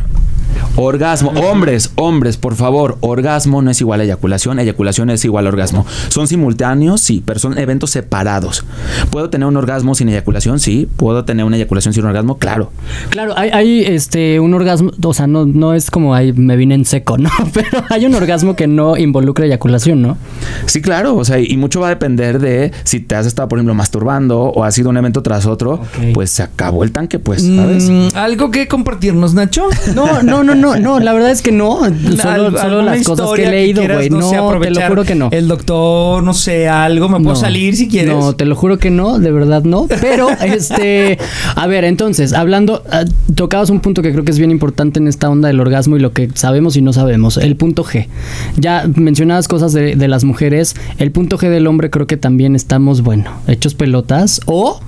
Orgasmo. 0.75 1.31
Hombres, 1.31 1.91
hombres, 1.95 2.37
por 2.37 2.55
favor. 2.55 2.97
Orgasmo 3.01 3.61
no 3.61 3.71
es 3.71 3.81
igual 3.81 4.01
a 4.01 4.03
eyaculación. 4.03 4.59
Eyaculación 4.59 5.09
es 5.09 5.23
igual 5.25 5.45
a 5.45 5.49
orgasmo. 5.49 5.85
Son 6.09 6.27
simultáneos, 6.27 7.01
sí, 7.01 7.23
pero 7.25 7.39
son 7.39 7.57
eventos 7.57 7.91
separados. 7.91 8.65
¿Puedo 9.09 9.29
tener 9.29 9.47
un 9.47 9.57
orgasmo 9.57 9.95
sin 9.95 10.09
eyaculación? 10.09 10.59
Sí. 10.59 10.87
¿Puedo 10.97 11.25
tener 11.25 11.45
una 11.45 11.57
eyaculación 11.57 11.93
sin 11.93 12.05
orgasmo? 12.05 12.37
Claro. 12.37 12.71
Claro, 13.09 13.33
hay, 13.37 13.49
hay, 13.51 13.83
este 13.85 14.39
un 14.39 14.53
orgasmo, 14.53 14.91
o 15.03 15.13
sea, 15.13 15.27
no, 15.27 15.45
no 15.45 15.73
es 15.73 15.91
como 15.91 16.13
ahí 16.13 16.33
me 16.33 16.55
vine 16.55 16.75
en 16.75 16.85
seco, 16.85 17.17
¿no? 17.19 17.29
Pero 17.53 17.83
hay 17.89 18.05
un 18.05 18.15
orgasmo 18.15 18.55
que 18.55 18.67
no 18.67 18.97
involucra 18.97 19.45
eyaculación, 19.45 20.01
¿no? 20.01 20.17
Sí, 20.65 20.81
claro. 20.81 21.15
O 21.15 21.25
sea, 21.25 21.39
y 21.39 21.55
mucho 21.57 21.79
va 21.79 21.87
a 21.87 21.91
depender 21.91 22.39
de 22.39 22.71
si 22.83 22.99
te 22.99 23.15
has 23.15 23.25
estado, 23.25 23.47
por 23.47 23.59
ejemplo, 23.59 23.73
masturbando 23.73 24.43
o 24.43 24.63
ha 24.63 24.71
sido 24.71 24.89
un 24.89 24.97
evento 24.97 25.23
tras 25.23 25.45
otro, 25.45 25.81
pues 26.13 26.29
se 26.29 26.43
acabó 26.43 26.83
el 26.83 26.91
tanque, 26.91 27.19
pues, 27.19 27.43
¿sabes? 27.43 27.89
Mm, 27.89 28.07
¿Algo 28.15 28.51
que 28.51 28.67
compartirnos, 28.67 29.33
Nacho? 29.33 29.67
No, 29.95 30.23
no, 30.23 30.43
no, 30.45 30.55
no, 30.55 30.77
no, 30.77 30.99
la 30.99 31.11
verdad 31.13 31.31
es 31.31 31.41
que 31.41 31.51
no. 31.51 31.79
Solo, 32.21 32.47
Al- 32.47 32.57
solo 32.57 32.79
alguna 32.79 32.95
las 32.95 33.03
cosas 33.05 33.29
que 33.35 33.43
he 33.45 33.49
leído, 33.51 33.83
güey. 33.85 34.09
no 34.09 34.21
sé, 34.29 34.35
te 34.37 34.71
lo 34.71 34.87
juro 34.87 35.03
que 35.03 35.15
no. 35.15 35.29
El 35.31 35.47
doctor, 35.47 36.23
no 36.23 36.33
sé, 36.33 36.69
algo. 36.69 37.09
¿Me 37.09 37.17
puedo 37.17 37.29
No. 37.33 37.35
salir 37.35 37.75
si 37.75 37.87
quieres? 37.89 38.13
No, 38.15 38.33
te 38.33 38.45
lo 38.45 38.55
juro 38.55 38.77
que 38.77 38.89
no, 38.89 39.19
de 39.19 39.31
verdad 39.31 39.63
no. 39.63 39.87
Pero, 40.01 40.29
este, 40.41 41.17
a 41.55 41.67
ver, 41.67 41.83
entonces, 41.83 42.31
hablando, 42.33 42.83
ah, 42.91 43.03
tocabas 43.35 43.69
un 43.69 43.79
punto 43.81 44.01
que 44.01 44.11
creo 44.11 44.23
que 44.23 44.31
es 44.31 44.39
bien 44.39 44.51
importante 44.51 44.99
en 44.99 45.07
esta 45.07 45.29
onda 45.29 45.47
del 45.47 45.59
orgasmo 45.59 45.97
y 45.97 45.99
lo 45.99 46.11
que 46.13 46.29
sabemos 46.35 46.75
y 46.77 46.81
no 46.81 46.93
sabemos, 46.93 47.37
el 47.37 47.55
punto 47.55 47.83
G. 47.83 48.07
Ya 48.57 48.85
mencionabas 48.95 49.47
cosas 49.47 49.73
de, 49.73 49.95
de 49.95 50.07
las 50.07 50.23
mujeres, 50.23 50.75
el 50.99 51.11
punto 51.11 51.37
G 51.37 51.49
del 51.49 51.67
hombre 51.67 51.89
creo 51.89 52.07
que 52.07 52.17
también 52.17 52.55
estamos, 52.55 53.01
bueno, 53.01 53.31
hechos 53.47 53.73
pelotas 53.75 54.41
o 54.45 54.79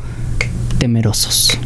temerosos. 0.78 1.58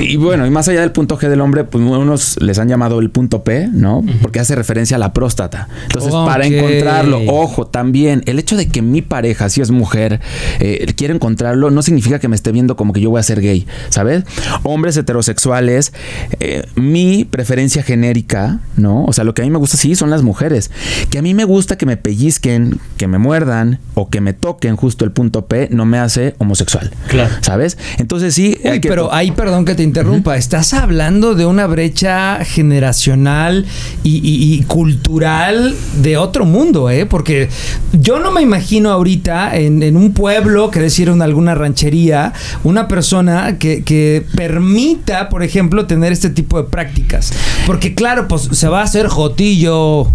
Y 0.00 0.16
bueno, 0.16 0.46
y 0.46 0.50
más 0.50 0.68
allá 0.68 0.80
del 0.80 0.92
punto 0.92 1.18
G 1.18 1.28
del 1.28 1.40
hombre, 1.40 1.64
pues 1.64 1.82
unos 1.84 2.36
les 2.40 2.58
han 2.58 2.68
llamado 2.68 2.98
el 3.00 3.10
punto 3.10 3.44
P, 3.44 3.68
¿no? 3.72 4.04
Porque 4.22 4.40
hace 4.40 4.54
referencia 4.54 4.96
a 4.96 4.98
la 5.00 5.12
próstata. 5.12 5.68
Entonces, 5.84 6.12
para 6.12 6.46
encontrarlo, 6.46 7.20
ojo, 7.26 7.66
también, 7.66 8.22
el 8.26 8.38
hecho 8.38 8.56
de 8.56 8.68
que 8.68 8.82
mi 8.82 9.02
pareja, 9.02 9.48
si 9.48 9.60
es 9.60 9.70
mujer, 9.70 10.20
eh, 10.60 10.92
quiere 10.96 11.14
encontrarlo, 11.14 11.70
no 11.70 11.82
significa 11.82 12.18
que 12.18 12.28
me 12.28 12.36
esté 12.36 12.52
viendo 12.52 12.76
como 12.76 12.92
que 12.92 13.00
yo 13.00 13.10
voy 13.10 13.20
a 13.20 13.22
ser 13.22 13.40
gay, 13.40 13.66
¿sabes? 13.88 14.24
Hombres 14.62 14.96
heterosexuales, 14.96 15.92
eh, 16.40 16.66
mi 16.74 17.24
preferencia 17.24 17.82
genérica, 17.82 18.60
¿no? 18.76 19.04
O 19.04 19.12
sea, 19.12 19.24
lo 19.24 19.34
que 19.34 19.42
a 19.42 19.44
mí 19.44 19.50
me 19.50 19.58
gusta, 19.58 19.76
sí, 19.76 19.94
son 19.94 20.10
las 20.10 20.22
mujeres. 20.22 20.70
Que 21.10 21.18
a 21.18 21.22
mí 21.22 21.34
me 21.34 21.44
gusta 21.44 21.76
que 21.78 21.86
me 21.86 21.96
pellizquen, 21.96 22.80
que 22.96 23.06
me 23.06 23.18
muerdan 23.18 23.78
o 23.94 24.08
que 24.08 24.20
me 24.20 24.32
toquen 24.32 24.76
justo 24.76 25.04
el 25.04 25.12
punto 25.12 25.46
P, 25.46 25.68
no 25.70 25.84
me 25.84 25.98
hace 25.98 26.34
homosexual. 26.38 26.90
Claro. 27.08 27.34
¿Sabes? 27.42 27.78
Entonces, 27.98 28.34
sí. 28.34 28.56
Uy, 28.64 28.70
hay 28.70 28.80
que- 28.80 28.88
pero 28.88 29.12
ahí, 29.12 29.30
perdón 29.30 29.64
que 29.68 29.74
te 29.74 29.82
interrumpa, 29.82 30.36
estás 30.36 30.72
hablando 30.74 31.34
de 31.34 31.44
una 31.46 31.66
brecha 31.66 32.44
generacional 32.44 33.66
y, 34.02 34.16
y- 34.16 34.54
y 34.54 34.62
cultural 34.62 35.74
de 36.02 36.16
otro 36.16 36.44
mundo, 36.44 36.88
¿eh? 36.90 37.04
Porque 37.06 37.48
yo 37.92 38.18
no 38.18 38.30
me 38.32 38.40
imagino 38.42 38.90
ahorita 38.90 39.56
en, 39.56 39.82
en 39.82 39.96
un 39.96 40.12
pueblo, 40.12 40.70
que 40.70 40.80
decir 40.80 41.08
en 41.08 41.20
alguna 41.22 41.54
ranchería, 41.54 42.32
una 42.64 42.88
persona 42.88 43.58
que, 43.58 43.84
que 43.84 44.24
permita, 44.34 45.28
por 45.28 45.42
ejemplo, 45.42 45.86
tener 45.86 46.12
este 46.12 46.30
tipo 46.30 46.56
de 46.60 46.68
prácticas. 46.68 47.32
Porque 47.66 47.94
claro, 47.94 48.26
pues 48.26 48.48
se 48.52 48.68
va 48.68 48.80
a 48.80 48.84
hacer 48.84 49.06
jotillo. 49.08 50.08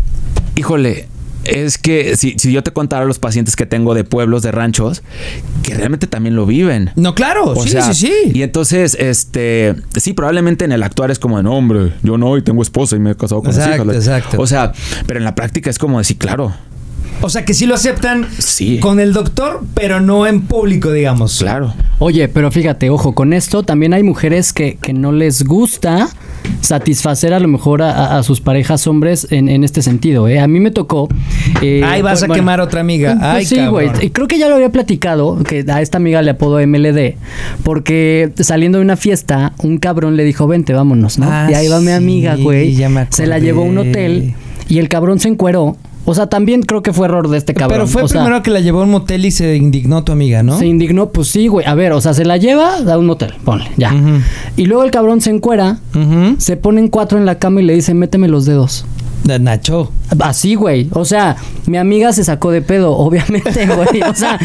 Híjole, 0.55 1.07
es 1.45 1.77
que 1.77 2.15
si, 2.17 2.35
si 2.37 2.51
yo 2.51 2.63
te 2.63 2.71
contara 2.71 3.05
los 3.05 3.19
pacientes 3.19 3.55
que 3.55 3.65
tengo 3.65 3.93
de 3.93 4.03
pueblos, 4.03 4.41
de 4.43 4.51
ranchos, 4.51 5.03
que 5.63 5.73
realmente 5.73 6.07
también 6.07 6.35
lo 6.35 6.45
viven. 6.45 6.91
No, 6.95 7.15
claro, 7.15 7.45
O 7.51 7.63
sí, 7.63 7.69
sea, 7.69 7.93
sí, 7.93 8.07
sí. 8.07 8.31
Y 8.33 8.43
entonces, 8.43 8.95
este, 8.99 9.75
sí, 9.97 10.13
probablemente 10.13 10.65
en 10.65 10.71
el 10.71 10.83
actuar 10.83 11.11
es 11.11 11.19
como 11.19 11.37
de, 11.37 11.43
no, 11.43 11.53
hombre, 11.53 11.93
yo 12.03 12.17
no, 12.17 12.37
y 12.37 12.41
tengo 12.41 12.61
esposa 12.61 12.95
y 12.95 12.99
me 12.99 13.11
he 13.11 13.15
casado 13.15 13.41
con 13.41 13.51
Exacto, 13.51 13.85
mis 13.85 13.95
hijas. 13.95 14.07
exacto. 14.07 14.41
O 14.41 14.47
sea, 14.47 14.71
pero 15.05 15.19
en 15.19 15.25
la 15.25 15.35
práctica 15.35 15.69
es 15.69 15.77
como 15.79 15.97
decir, 15.99 16.17
claro, 16.17 16.53
O 17.21 17.29
sea, 17.29 17.45
que 17.45 17.53
sí 17.53 17.65
lo 17.65 17.75
aceptan 17.75 18.27
Sí. 18.39 18.79
con 18.79 18.99
el 18.99 19.13
doctor, 19.13 19.61
pero 19.75 20.01
no 20.01 20.25
en 20.27 20.41
público, 20.41 20.91
digamos. 20.91 21.37
claro. 21.39 21.73
Oye, 21.99 22.27
pero 22.27 22.51
fíjate, 22.51 22.89
ojo, 22.89 23.13
con 23.15 23.31
esto 23.33 23.63
también 23.63 23.93
hay 23.93 24.03
mujeres 24.03 24.51
que, 24.51 24.77
que 24.81 24.91
no 24.93 25.11
les 25.13 25.43
gusta 25.43 26.09
satisfacer 26.61 27.33
a 27.33 27.39
lo 27.39 27.47
mejor 27.47 27.81
a, 27.81 28.21
sus 28.23 28.41
parejas 28.41 28.87
hombres 28.87 29.27
en, 29.31 29.49
en 29.49 29.63
este 29.63 29.81
sentido. 29.81 30.27
¿eh? 30.27 30.39
A 30.39 30.47
mí 30.47 30.59
me 30.59 30.71
tocó... 30.71 31.09
eh, 31.61 31.81
Ay, 31.83 32.01
vas 32.01 32.19
pues, 32.19 32.31
a 32.31 32.33
quemar 32.33 32.61
otra 32.61 32.81
amiga. 32.81 33.13
pues 33.13 33.23
Ay, 33.23 33.45
sí, 33.45 33.65
güey. 33.65 33.89
creo 34.11 34.27
que 34.27 34.37
ya 34.37 34.47
lo 34.47 34.55
había 34.55 34.71
platicado, 34.71 35.43
que 35.43 35.65
a 35.67 35.81
esta 35.81 35.97
amiga 35.97 36.21
le 36.21 36.31
apodo 36.31 36.65
MLD, 36.65 37.15
porque 37.63 38.31
saliendo 38.37 38.77
de 38.77 38.83
una 38.83 38.97
fiesta, 38.97 39.53
un 39.59 39.77
cabrón 39.77 40.15
le 40.15 40.23
dijo, 40.23 40.47
vente, 40.47 40.73
vámonos, 40.73 41.19
¿no? 41.19 41.27
Ah, 41.29 41.47
y 41.49 41.53
ahí 41.53 41.67
va 41.67 41.79
mi 41.81 41.91
amiga, 41.91 42.35
güey. 42.35 42.75
Se 43.09 43.27
la 43.27 43.39
llevó 43.39 43.61
a 43.61 43.65
un 43.65 43.77
hotel 43.77 44.33
y 44.67 44.79
el 44.79 44.89
cabrón 44.89 45.19
se 45.19 45.27
encueró. 45.27 45.77
O 46.05 46.13
sea, 46.13 46.27
también 46.27 46.63
creo 46.63 46.83
que 46.83 46.91
fue 46.91 47.05
error 47.07 47.29
de 47.29 47.37
este 47.37 47.53
cabrón. 47.53 47.77
Pero 47.79 47.87
fue 47.87 48.03
O 48.03 48.07
sea, 48.07 48.21
primero 48.21 48.43
que 48.43 48.51
la 48.51 48.59
llevó 48.59 48.81
a 48.81 48.83
un 48.83 48.89
motel 48.91 49.25
y 49.25 49.31
se 49.31 49.55
indignó 49.55 50.03
tu 50.03 50.11
amiga, 50.11 50.43
¿no? 50.43 50.57
se 50.57 50.65
indignó, 50.67 51.09
pues 51.09 51.29
sí, 51.29 51.47
güey. 51.47 51.65
A 51.65 51.75
ver, 51.75 51.93
o 51.93 52.01
sea, 52.01 52.13
se 52.13 52.25
la 52.25 52.37
lleva 52.37 52.77
a 52.77 52.97
un 52.97 53.09
hotel, 53.09 53.33
ponle, 53.45 53.69
ya. 53.77 53.93
Y 54.57 54.65
luego 54.65 54.83
el 54.83 54.91
cabrón 54.91 55.21
se 55.21 55.29
encuera, 55.29 55.79
Ujú. 55.95 56.35
se 56.39 56.57
ponen 56.57 56.89
cuatro 56.89 57.17
en 57.17 57.25
la 57.25 57.35
cama 57.39 57.61
y 57.61 57.65
le 57.65 57.73
dice, 57.73 57.93
méteme 57.93 58.27
los 58.27 58.45
dedos. 58.45 58.85
De 59.23 59.39
Nacho. 59.39 59.91
Así, 60.19 60.55
güey. 60.55 60.89
O 60.91 61.05
sea, 61.05 61.37
mi 61.65 61.77
amiga 61.77 62.11
se 62.11 62.23
sacó 62.25 62.51
de 62.51 62.61
pedo, 62.61 62.91
obviamente, 62.97 63.65
güey. 63.67 64.01
O 64.03 64.13
sea, 64.13 64.37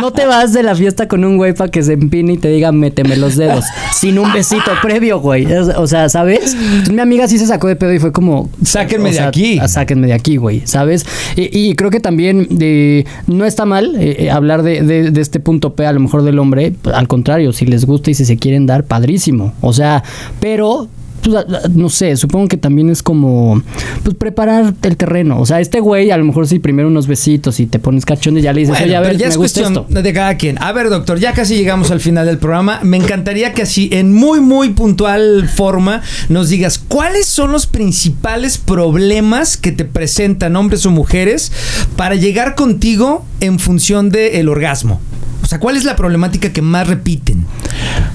no 0.00 0.10
te 0.12 0.26
vas 0.26 0.52
de 0.52 0.62
la 0.64 0.74
fiesta 0.74 1.06
con 1.08 1.24
un 1.24 1.36
güey 1.36 1.52
para 1.54 1.70
que 1.70 1.82
se 1.82 1.92
empine 1.92 2.32
y 2.34 2.38
te 2.38 2.48
diga, 2.48 2.72
méteme 2.72 3.16
los 3.16 3.36
dedos. 3.36 3.64
Sin 3.92 4.18
un 4.18 4.32
besito 4.32 4.72
previo, 4.82 5.20
güey. 5.20 5.46
O 5.52 5.86
sea, 5.86 6.08
¿sabes? 6.08 6.54
Entonces, 6.54 6.90
mi 6.92 7.00
amiga 7.00 7.28
sí 7.28 7.38
se 7.38 7.46
sacó 7.46 7.68
de 7.68 7.76
pedo 7.76 7.92
y 7.92 7.98
fue 8.00 8.12
como... 8.12 8.50
Sáquenme 8.64 9.10
o 9.10 9.12
de 9.12 9.20
aquí. 9.20 9.58
a- 9.60 9.68
Sáquenme 9.68 10.08
de 10.08 10.14
aquí, 10.14 10.36
güey. 10.36 10.62
¿Sabes? 10.66 11.06
Y, 11.36 11.56
y 11.56 11.74
creo 11.76 11.90
que 11.90 12.00
también 12.00 12.48
eh, 12.60 13.04
no 13.28 13.44
está 13.44 13.64
mal 13.66 13.94
eh, 13.96 14.16
eh, 14.18 14.30
hablar 14.30 14.62
de, 14.64 14.82
de- 14.82 15.10
de 15.12 15.20
este 15.20 15.38
punto 15.40 15.74
P, 15.74 15.86
a 15.86 15.92
lo 15.92 16.00
mejor 16.00 16.22
del 16.24 16.38
hombre. 16.40 16.74
Al 16.92 17.06
contrario, 17.08 17.52
si 17.52 17.66
les 17.66 17.84
gusta 17.86 18.10
y 18.10 18.14
si 18.14 18.24
se 18.24 18.36
quieren 18.36 18.66
dar, 18.66 18.84
padrísimo. 18.84 19.52
O 19.60 19.72
sea, 19.72 20.02
pero 20.40 20.88
pues, 21.24 21.46
no 21.74 21.88
sé, 21.88 22.16
supongo 22.16 22.48
que 22.48 22.56
también 22.56 22.90
es 22.90 23.02
como 23.02 23.62
pues 24.02 24.14
preparar 24.16 24.74
el 24.82 24.96
terreno. 24.96 25.40
O 25.40 25.46
sea, 25.46 25.60
este 25.60 25.80
güey, 25.80 26.10
a 26.10 26.16
lo 26.16 26.24
mejor 26.24 26.46
si 26.46 26.58
primero 26.58 26.88
unos 26.88 27.06
besitos 27.06 27.60
y 27.60 27.66
te 27.66 27.78
pones 27.78 28.04
cachondo 28.04 28.40
y 28.40 28.42
ya 28.42 28.52
le 28.52 28.60
dices, 28.60 28.74
Bueno, 28.78 28.86
oye, 28.86 28.96
a 28.96 29.00
pero 29.00 29.10
ver, 29.12 29.18
ya 29.20 29.26
me 29.26 29.30
es 29.32 29.36
gusta 29.36 29.60
cuestión 29.62 29.84
esto. 29.88 30.02
de 30.02 30.12
cada 30.12 30.36
quien. 30.36 30.62
A 30.62 30.72
ver, 30.72 30.90
doctor, 30.90 31.18
ya 31.18 31.32
casi 31.32 31.56
llegamos 31.56 31.90
al 31.90 32.00
final 32.00 32.26
del 32.26 32.38
programa. 32.38 32.80
Me 32.82 32.96
encantaría 32.96 33.52
que 33.52 33.62
así, 33.62 33.88
en 33.92 34.12
muy, 34.12 34.40
muy 34.40 34.70
puntual 34.70 35.48
forma, 35.48 36.02
nos 36.28 36.48
digas 36.48 36.78
cuáles 36.78 37.26
son 37.26 37.52
los 37.52 37.66
principales 37.66 38.58
problemas 38.58 39.56
que 39.56 39.72
te 39.72 39.84
presentan 39.84 40.56
hombres 40.56 40.84
o 40.86 40.90
mujeres 40.90 41.52
para 41.96 42.14
llegar 42.14 42.54
contigo 42.54 43.24
en 43.40 43.58
función 43.58 44.10
del 44.10 44.48
orgasmo. 44.48 45.00
O 45.42 45.46
sea, 45.46 45.60
¿cuál 45.60 45.76
es 45.76 45.84
la 45.84 45.94
problemática 45.94 46.52
que 46.52 46.62
más 46.62 46.88
repiten? 46.88 47.43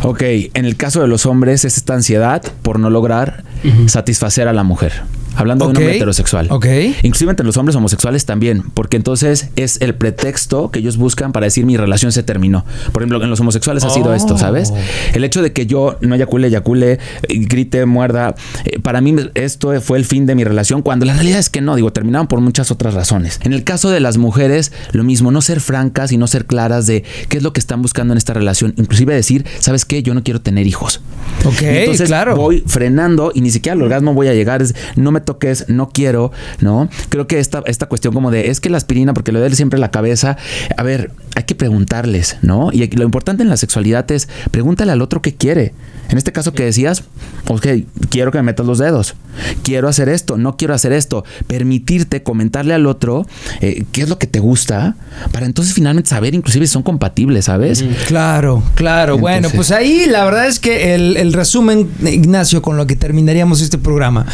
Ok, 0.02 0.22
en 0.24 0.66
el 0.66 0.76
caso 0.76 1.02
de 1.02 1.08
los 1.08 1.26
hombres 1.26 1.66
es 1.66 1.78
esta 1.78 1.94
ansiedad 1.94 2.42
por 2.62 2.80
no 2.80 2.90
lograr 2.90 3.44
satisfacer 3.88 4.48
a 4.48 4.54
la 4.54 4.64
mujer. 4.64 4.94
Hablando 5.40 5.66
de 5.66 5.72
un 5.72 5.78
hombre 5.78 5.96
heterosexual. 5.96 6.48
ok. 6.50 6.66
Inclusive 7.04 7.32
entre 7.32 7.46
los 7.46 7.58
hombres 7.58 7.76
homosexuales 7.76 8.26
también, 8.26 8.64
porque 8.74 8.98
entonces 8.98 9.50
es 9.56 9.82
el 9.82 9.96
pretexto 9.96 10.72
que 10.72 10.80
ellos 10.80 10.98
buscan 10.98 11.32
para 11.32 11.46
decir 11.46 11.66
mi 11.66 11.78
relación 11.78 12.12
se 12.12 12.24
terminó. 12.24 12.66
Por 12.92 13.02
ejemplo, 13.02 13.24
en 13.24 13.30
los 13.30 13.40
homosexuales 13.40 13.84
ha 13.84 13.90
sido 13.90 14.14
esto, 14.14 14.38
¿sabes? 14.38 14.74
El 15.14 15.24
hecho 15.24 15.42
de 15.42 15.54
que 15.54 15.66
yo 15.66 15.98
no 16.02 16.16
eyacule, 16.16 16.48
eyacule, 16.48 16.94
eh, 16.94 17.00
grite, 17.30 17.86
muerda, 17.86 18.36
eh, 18.66 18.80
para 18.80 19.02
mí 19.02 19.16
esto 19.36 19.80
fue 19.82 19.98
el 19.98 20.06
fin 20.06 20.26
de 20.26 20.36
mi 20.36 20.44
relación, 20.44 20.82
cuando 20.82 21.06
la 21.06 21.14
realidad 21.14 21.40
es 21.40 21.50
que 21.50 21.62
no, 21.62 21.76
digo, 21.76 21.92
terminaron 21.92 22.28
por 22.28 22.42
muchas 22.42 22.72
otras 22.72 22.94
razones. 22.94 23.40
En 23.44 23.54
el 23.54 23.64
caso 23.64 23.90
de 23.90 24.00
las 24.00 24.18
mujeres, 24.18 24.72
lo 24.92 25.04
mismo, 25.04 25.32
no 25.32 25.42
ser 25.42 25.62
francas 25.62 26.12
y 26.12 26.18
no 26.18 26.28
ser 26.28 26.46
claras 26.46 26.86
de 26.86 27.04
qué 27.30 27.38
es 27.38 27.44
lo 27.44 27.54
que 27.54 27.60
están 27.60 27.82
buscando 27.82 28.14
en 28.14 28.18
esta 28.18 28.34
relación, 28.34 28.74
inclusive 28.78 29.14
decir, 29.14 29.46
¿sabes 29.60 29.86
qué? 29.86 30.04
Yo 30.04 30.14
no 30.14 30.24
quiero 30.24 30.42
tener 30.42 30.68
hijos. 30.68 31.02
Ok, 31.46 31.62
Y 31.62 31.66
entonces 31.66 32.08
claro. 32.08 32.36
voy 32.36 32.64
frenando 32.66 33.32
y 33.34 33.42
ni 33.42 33.52
siquiera 33.52 33.74
al 33.74 33.82
orgasmo 33.82 34.14
voy 34.14 34.28
a 34.28 34.34
llegar. 34.34 34.62
Es, 34.62 34.76
no 34.96 35.12
me 35.12 35.22
toques, 35.30 35.66
no 35.68 35.90
quiero, 35.90 36.32
¿no? 36.60 36.90
Creo 37.10 37.28
que 37.28 37.38
esta, 37.38 37.62
esta 37.68 37.86
cuestión 37.86 38.16
como 38.16 38.32
de 38.32 38.50
es 38.50 38.60
que 38.60 38.72
la 38.72 38.78
aspirina, 38.78 39.14
porque 39.14 39.32
le 39.32 39.38
duele 39.38 39.56
siempre 39.56 39.78
la 39.80 39.92
cabeza. 39.92 40.38
A 40.76 40.82
ver, 40.82 41.12
hay 41.36 41.44
que 41.44 41.54
preguntarles, 41.54 42.38
¿no? 42.42 42.72
Y 42.72 42.88
lo 42.88 43.04
importante 43.04 43.44
en 43.44 43.50
la 43.50 43.58
sexualidad 43.58 44.12
es 44.12 44.28
pregúntale 44.50 44.92
al 44.92 45.04
otro 45.04 45.22
qué 45.22 45.36
quiere. 45.36 45.74
En 46.10 46.18
este 46.18 46.32
caso 46.32 46.54
que 46.54 46.64
decías, 46.64 47.04
ok, 47.48 47.68
quiero 48.10 48.32
que 48.32 48.40
me 48.40 48.44
metas 48.44 48.66
los 48.66 48.80
dedos, 48.80 49.14
quiero 49.62 49.88
hacer 49.88 50.10
esto, 50.10 50.38
no 50.38 50.58
quiero 50.58 50.74
hacer 50.74 50.92
esto. 50.92 51.24
Permitirte 51.46 52.24
comentarle 52.24 52.74
al 52.74 52.88
otro 52.88 53.28
eh, 53.62 53.84
qué 53.92 54.02
es 54.02 54.10
lo 54.10 54.18
que 54.18 54.26
te 54.26 54.40
gusta 54.40 54.96
para 55.32 55.46
entonces 55.46 55.76
finalmente 55.76 56.10
saber 56.10 56.34
inclusive 56.34 56.66
si 56.66 56.74
son 56.74 56.82
compatibles, 56.82 57.46
¿sabes? 57.46 57.86
Claro, 58.08 58.64
claro. 58.74 59.20
bueno, 59.20 59.50
pues 59.54 59.70
ahí 59.70 60.08
la 60.08 60.26
verdad 60.26 60.48
es 60.48 60.60
que 60.60 60.96
el, 60.96 61.16
el 61.18 61.34
resumen, 61.34 61.88
Ignacio, 62.04 62.64
con 62.64 62.76
lo 62.76 62.88
que 62.88 62.96
terminaríamos 62.96 63.62
este 63.62 63.78
programa, 63.78 64.26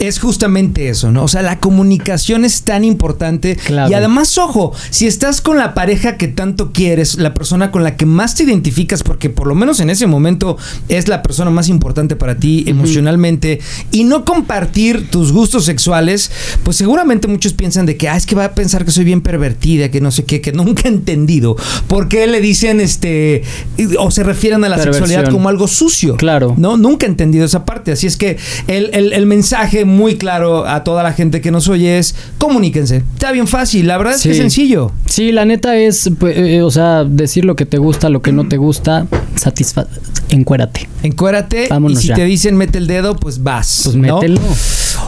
es 0.00 0.18
justamente 0.18 0.88
eso, 0.88 1.10
¿no? 1.12 1.24
O 1.24 1.28
sea, 1.28 1.42
la 1.42 1.60
comunicación 1.60 2.44
es 2.44 2.62
tan 2.62 2.84
importante. 2.84 3.56
Claro. 3.56 3.90
Y 3.90 3.94
además, 3.94 4.36
ojo, 4.38 4.72
si 4.90 5.06
estás 5.06 5.40
con 5.40 5.58
la 5.58 5.74
pareja 5.74 6.16
que 6.16 6.28
tanto 6.28 6.72
quieres, 6.72 7.16
la 7.16 7.34
persona 7.34 7.70
con 7.70 7.82
la 7.84 7.96
que 7.96 8.06
más 8.06 8.34
te 8.34 8.44
identificas, 8.44 9.02
porque 9.02 9.30
por 9.30 9.46
lo 9.46 9.54
menos 9.54 9.80
en 9.80 9.90
ese 9.90 10.06
momento 10.06 10.56
es 10.88 11.08
la 11.08 11.22
persona 11.22 11.50
más 11.50 11.68
importante 11.68 12.16
para 12.16 12.36
ti 12.36 12.64
emocionalmente 12.66 13.60
y 13.90 14.04
no 14.04 14.24
compartir 14.24 15.10
tus 15.10 15.32
gustos 15.32 15.64
sexuales, 15.64 16.30
pues 16.62 16.76
seguramente 16.76 17.28
muchos 17.28 17.52
piensan 17.52 17.86
de 17.86 17.96
que, 17.96 18.08
ah, 18.08 18.16
es 18.16 18.26
que 18.26 18.34
va 18.34 18.44
a 18.46 18.54
pensar 18.54 18.84
que 18.84 18.90
soy 18.90 19.04
bien 19.04 19.20
pervertida, 19.20 19.90
que 19.90 20.00
no 20.00 20.10
sé 20.10 20.24
qué, 20.24 20.40
que 20.40 20.52
nunca 20.54 20.82
he 20.88 20.92
entendido. 20.92 21.56
¿Por 21.88 22.08
qué 22.08 22.26
le 22.26 22.40
dicen, 22.40 22.80
este, 22.80 23.42
o 23.98 24.10
se 24.10 24.22
refieren 24.22 24.64
a 24.64 24.68
la 24.68 24.76
Perversión. 24.76 25.06
sexualidad 25.08 25.30
como 25.32 25.48
algo 25.48 25.68
sucio? 25.68 26.16
Claro. 26.16 26.54
No, 26.56 26.76
nunca 26.76 27.06
he 27.06 27.08
entendido 27.08 27.44
esa 27.44 27.64
parte. 27.64 27.92
Así 27.92 28.06
es 28.06 28.16
que 28.16 28.36
el, 28.66 28.90
el- 28.92 29.12
el 29.12 29.26
mensaje 29.26 29.83
muy 29.84 30.16
claro 30.16 30.66
a 30.66 30.84
toda 30.84 31.02
la 31.02 31.12
gente 31.12 31.40
que 31.40 31.50
nos 31.50 31.68
oye 31.68 31.98
es, 31.98 32.14
comuníquense. 32.38 33.04
Está 33.14 33.32
bien 33.32 33.46
fácil, 33.46 33.86
la 33.86 33.98
verdad 33.98 34.14
es 34.14 34.22
que 34.22 34.30
es 34.30 34.36
sencillo. 34.36 34.92
Sí, 35.06 35.32
la 35.32 35.44
neta 35.44 35.76
es, 35.76 36.10
pues, 36.18 36.36
eh, 36.36 36.62
o 36.62 36.70
sea, 36.70 37.04
decir 37.04 37.44
lo 37.44 37.56
que 37.56 37.66
te 37.66 37.78
gusta, 37.78 38.08
lo 38.08 38.22
que 38.22 38.32
no 38.32 38.48
te 38.48 38.56
gusta, 38.56 39.06
satisfa... 39.36 39.86
Encuérate. 40.30 40.88
Encuérate 41.02 41.68
Vámonos 41.68 41.98
y 41.98 42.02
si 42.02 42.08
ya. 42.08 42.14
te 42.14 42.24
dicen 42.24 42.56
mete 42.56 42.78
el 42.78 42.86
dedo, 42.86 43.14
pues 43.14 43.42
vas. 43.42 43.82
Pues 43.84 43.96
¿no? 43.96 44.16
mételo. 44.16 44.40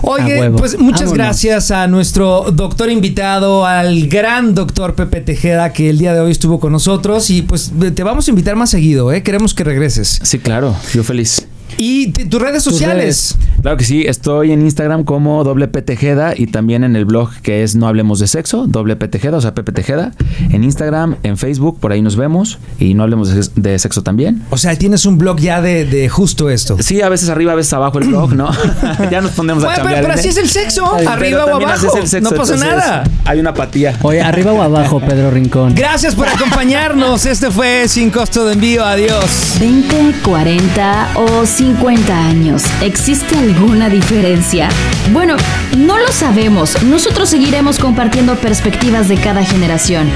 Oye, 0.02 0.50
pues 0.50 0.78
muchas 0.78 1.06
Vámonos. 1.06 1.18
gracias 1.18 1.71
a 1.71 1.87
nuestro 1.88 2.52
doctor 2.52 2.90
invitado, 2.90 3.66
al 3.66 4.09
gran 4.09 4.54
doctor 4.54 4.95
Pepe 4.95 5.23
Tejeda, 5.23 5.73
que 5.73 5.90
el 5.90 5.99
día 5.99 6.12
de 6.12 6.21
hoy 6.21 6.33
estuvo 6.33 6.61
con 6.61 6.71
nosotros. 6.71 7.30
Y 7.30 7.42
pues 7.42 7.73
te 7.95 8.02
vamos 8.02 8.28
a 8.28 8.30
invitar 8.30 8.56
más 8.56 8.71
seguido, 8.71 9.12
¿eh? 9.12 9.23
Queremos 9.23 9.54
que 9.54 9.64
regreses. 9.64 10.21
Sí, 10.23 10.38
claro, 10.38 10.76
yo 10.95 11.02
feliz. 11.02 11.47
Y 11.78 12.12
te- 12.12 12.25
tus 12.26 12.40
redes 12.40 12.64
Tus 12.64 12.75
sociales. 12.75 13.37
Claro 13.62 13.76
que 13.76 13.85
sí, 13.85 14.04
estoy 14.06 14.52
en 14.52 14.62
Instagram 14.62 15.04
como 15.04 15.42
doble 15.45 15.68
P 15.68 15.83
Tejeda 15.83 16.35
y 16.37 16.47
también 16.47 16.85
en 16.85 16.95
el 16.97 17.04
blog 17.04 17.30
que 17.42 17.62
es 17.62 17.75
No 17.75 17.88
Hablemos 17.88 18.18
de 18.21 18.26
Sexo, 18.26 18.66
doble 18.66 18.97
P 18.97 19.09
Tejeda, 19.09 19.37
o 19.38 19.40
sea, 19.40 19.54
Pepe 19.54 19.73
Tejeda. 19.73 20.12
En 20.50 20.62
Instagram, 20.64 21.16
en 21.23 21.37
Facebook, 21.37 21.78
por 21.80 21.92
ahí 21.92 22.02
nos 22.02 22.16
vemos 22.16 22.59
y 22.78 22.95
No 22.95 23.02
Hablemos 23.02 23.28
de, 23.54 23.71
de 23.71 23.78
Sexo 23.78 24.02
también. 24.02 24.42
O 24.50 24.56
sea, 24.59 24.76
tienes 24.76 25.04
un 25.06 25.18
blog 25.18 25.38
ya 25.40 25.61
de, 25.61 25.85
de 25.85 26.09
justo 26.09 26.49
esto. 26.50 26.76
Sí, 26.80 27.00
a 27.02 27.09
veces 27.09 27.28
arriba, 27.28 27.52
a 27.52 27.56
veces 27.56 27.73
abajo 27.73 27.99
el 27.99 28.09
blog, 28.09 28.35
¿no? 28.35 28.50
ya 29.11 29.21
nos 29.21 29.33
ponemos 29.33 29.64
a 29.64 29.66
Bueno, 29.68 29.83
pero, 29.83 29.95
cambiar. 29.97 30.02
pero 30.02 30.14
¿eh? 30.14 30.18
así 30.21 30.28
es 30.28 30.37
el 30.37 30.49
sexo, 30.49 30.92
Pero 30.99 31.11
arriba 31.11 31.45
o 31.47 31.56
abajo. 31.56 31.87
es 31.88 31.95
el 32.02 32.09
sexo, 32.09 32.30
no 32.30 32.37
pasa 32.37 32.54
entonces, 32.54 32.76
nada. 32.78 33.04
Hay 33.25 33.40
una 33.40 33.50
apatía. 33.50 33.99
Oye, 34.02 34.21
arriba 34.21 34.52
o 34.52 34.62
abajo, 34.62 35.00
Pedro 35.00 35.30
Rincón. 35.30 35.75
Gracias 35.75 36.14
por 36.14 36.28
acompañarnos. 36.28 37.26
Este 37.26 37.50
fue 37.50 37.88
Sin 37.88 38.11
Costo 38.11 38.45
de 38.47 38.52
Envío. 38.54 38.85
Adiós. 38.85 39.56
20, 39.59 40.14
40 40.25 41.09
o 41.16 41.45
50 41.66 42.16
años. 42.16 42.62
¿Existe 42.80 43.37
alguna 43.37 43.88
diferencia? 43.88 44.68
Bueno, 45.12 45.37
no 45.76 45.99
lo 45.99 46.12
sabemos. 46.12 46.80
Nosotros 46.85 47.28
seguiremos 47.28 47.80
compartiendo 47.80 48.37
perspectivas 48.37 49.08
de 49.08 49.16
cada 49.16 49.44
generación. 49.44 50.08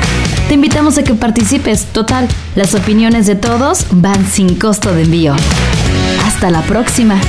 Te 0.46 0.54
invitamos 0.54 0.96
a 0.98 1.02
que 1.02 1.14
participes. 1.14 1.86
Total, 1.86 2.28
las 2.54 2.76
opiniones 2.76 3.26
de 3.26 3.34
todos 3.34 3.86
van 3.90 4.24
sin 4.30 4.54
costo 4.54 4.94
de 4.94 5.02
envío. 5.02 5.34
Hasta 6.24 6.50
la 6.50 6.62
próxima. 6.62 7.20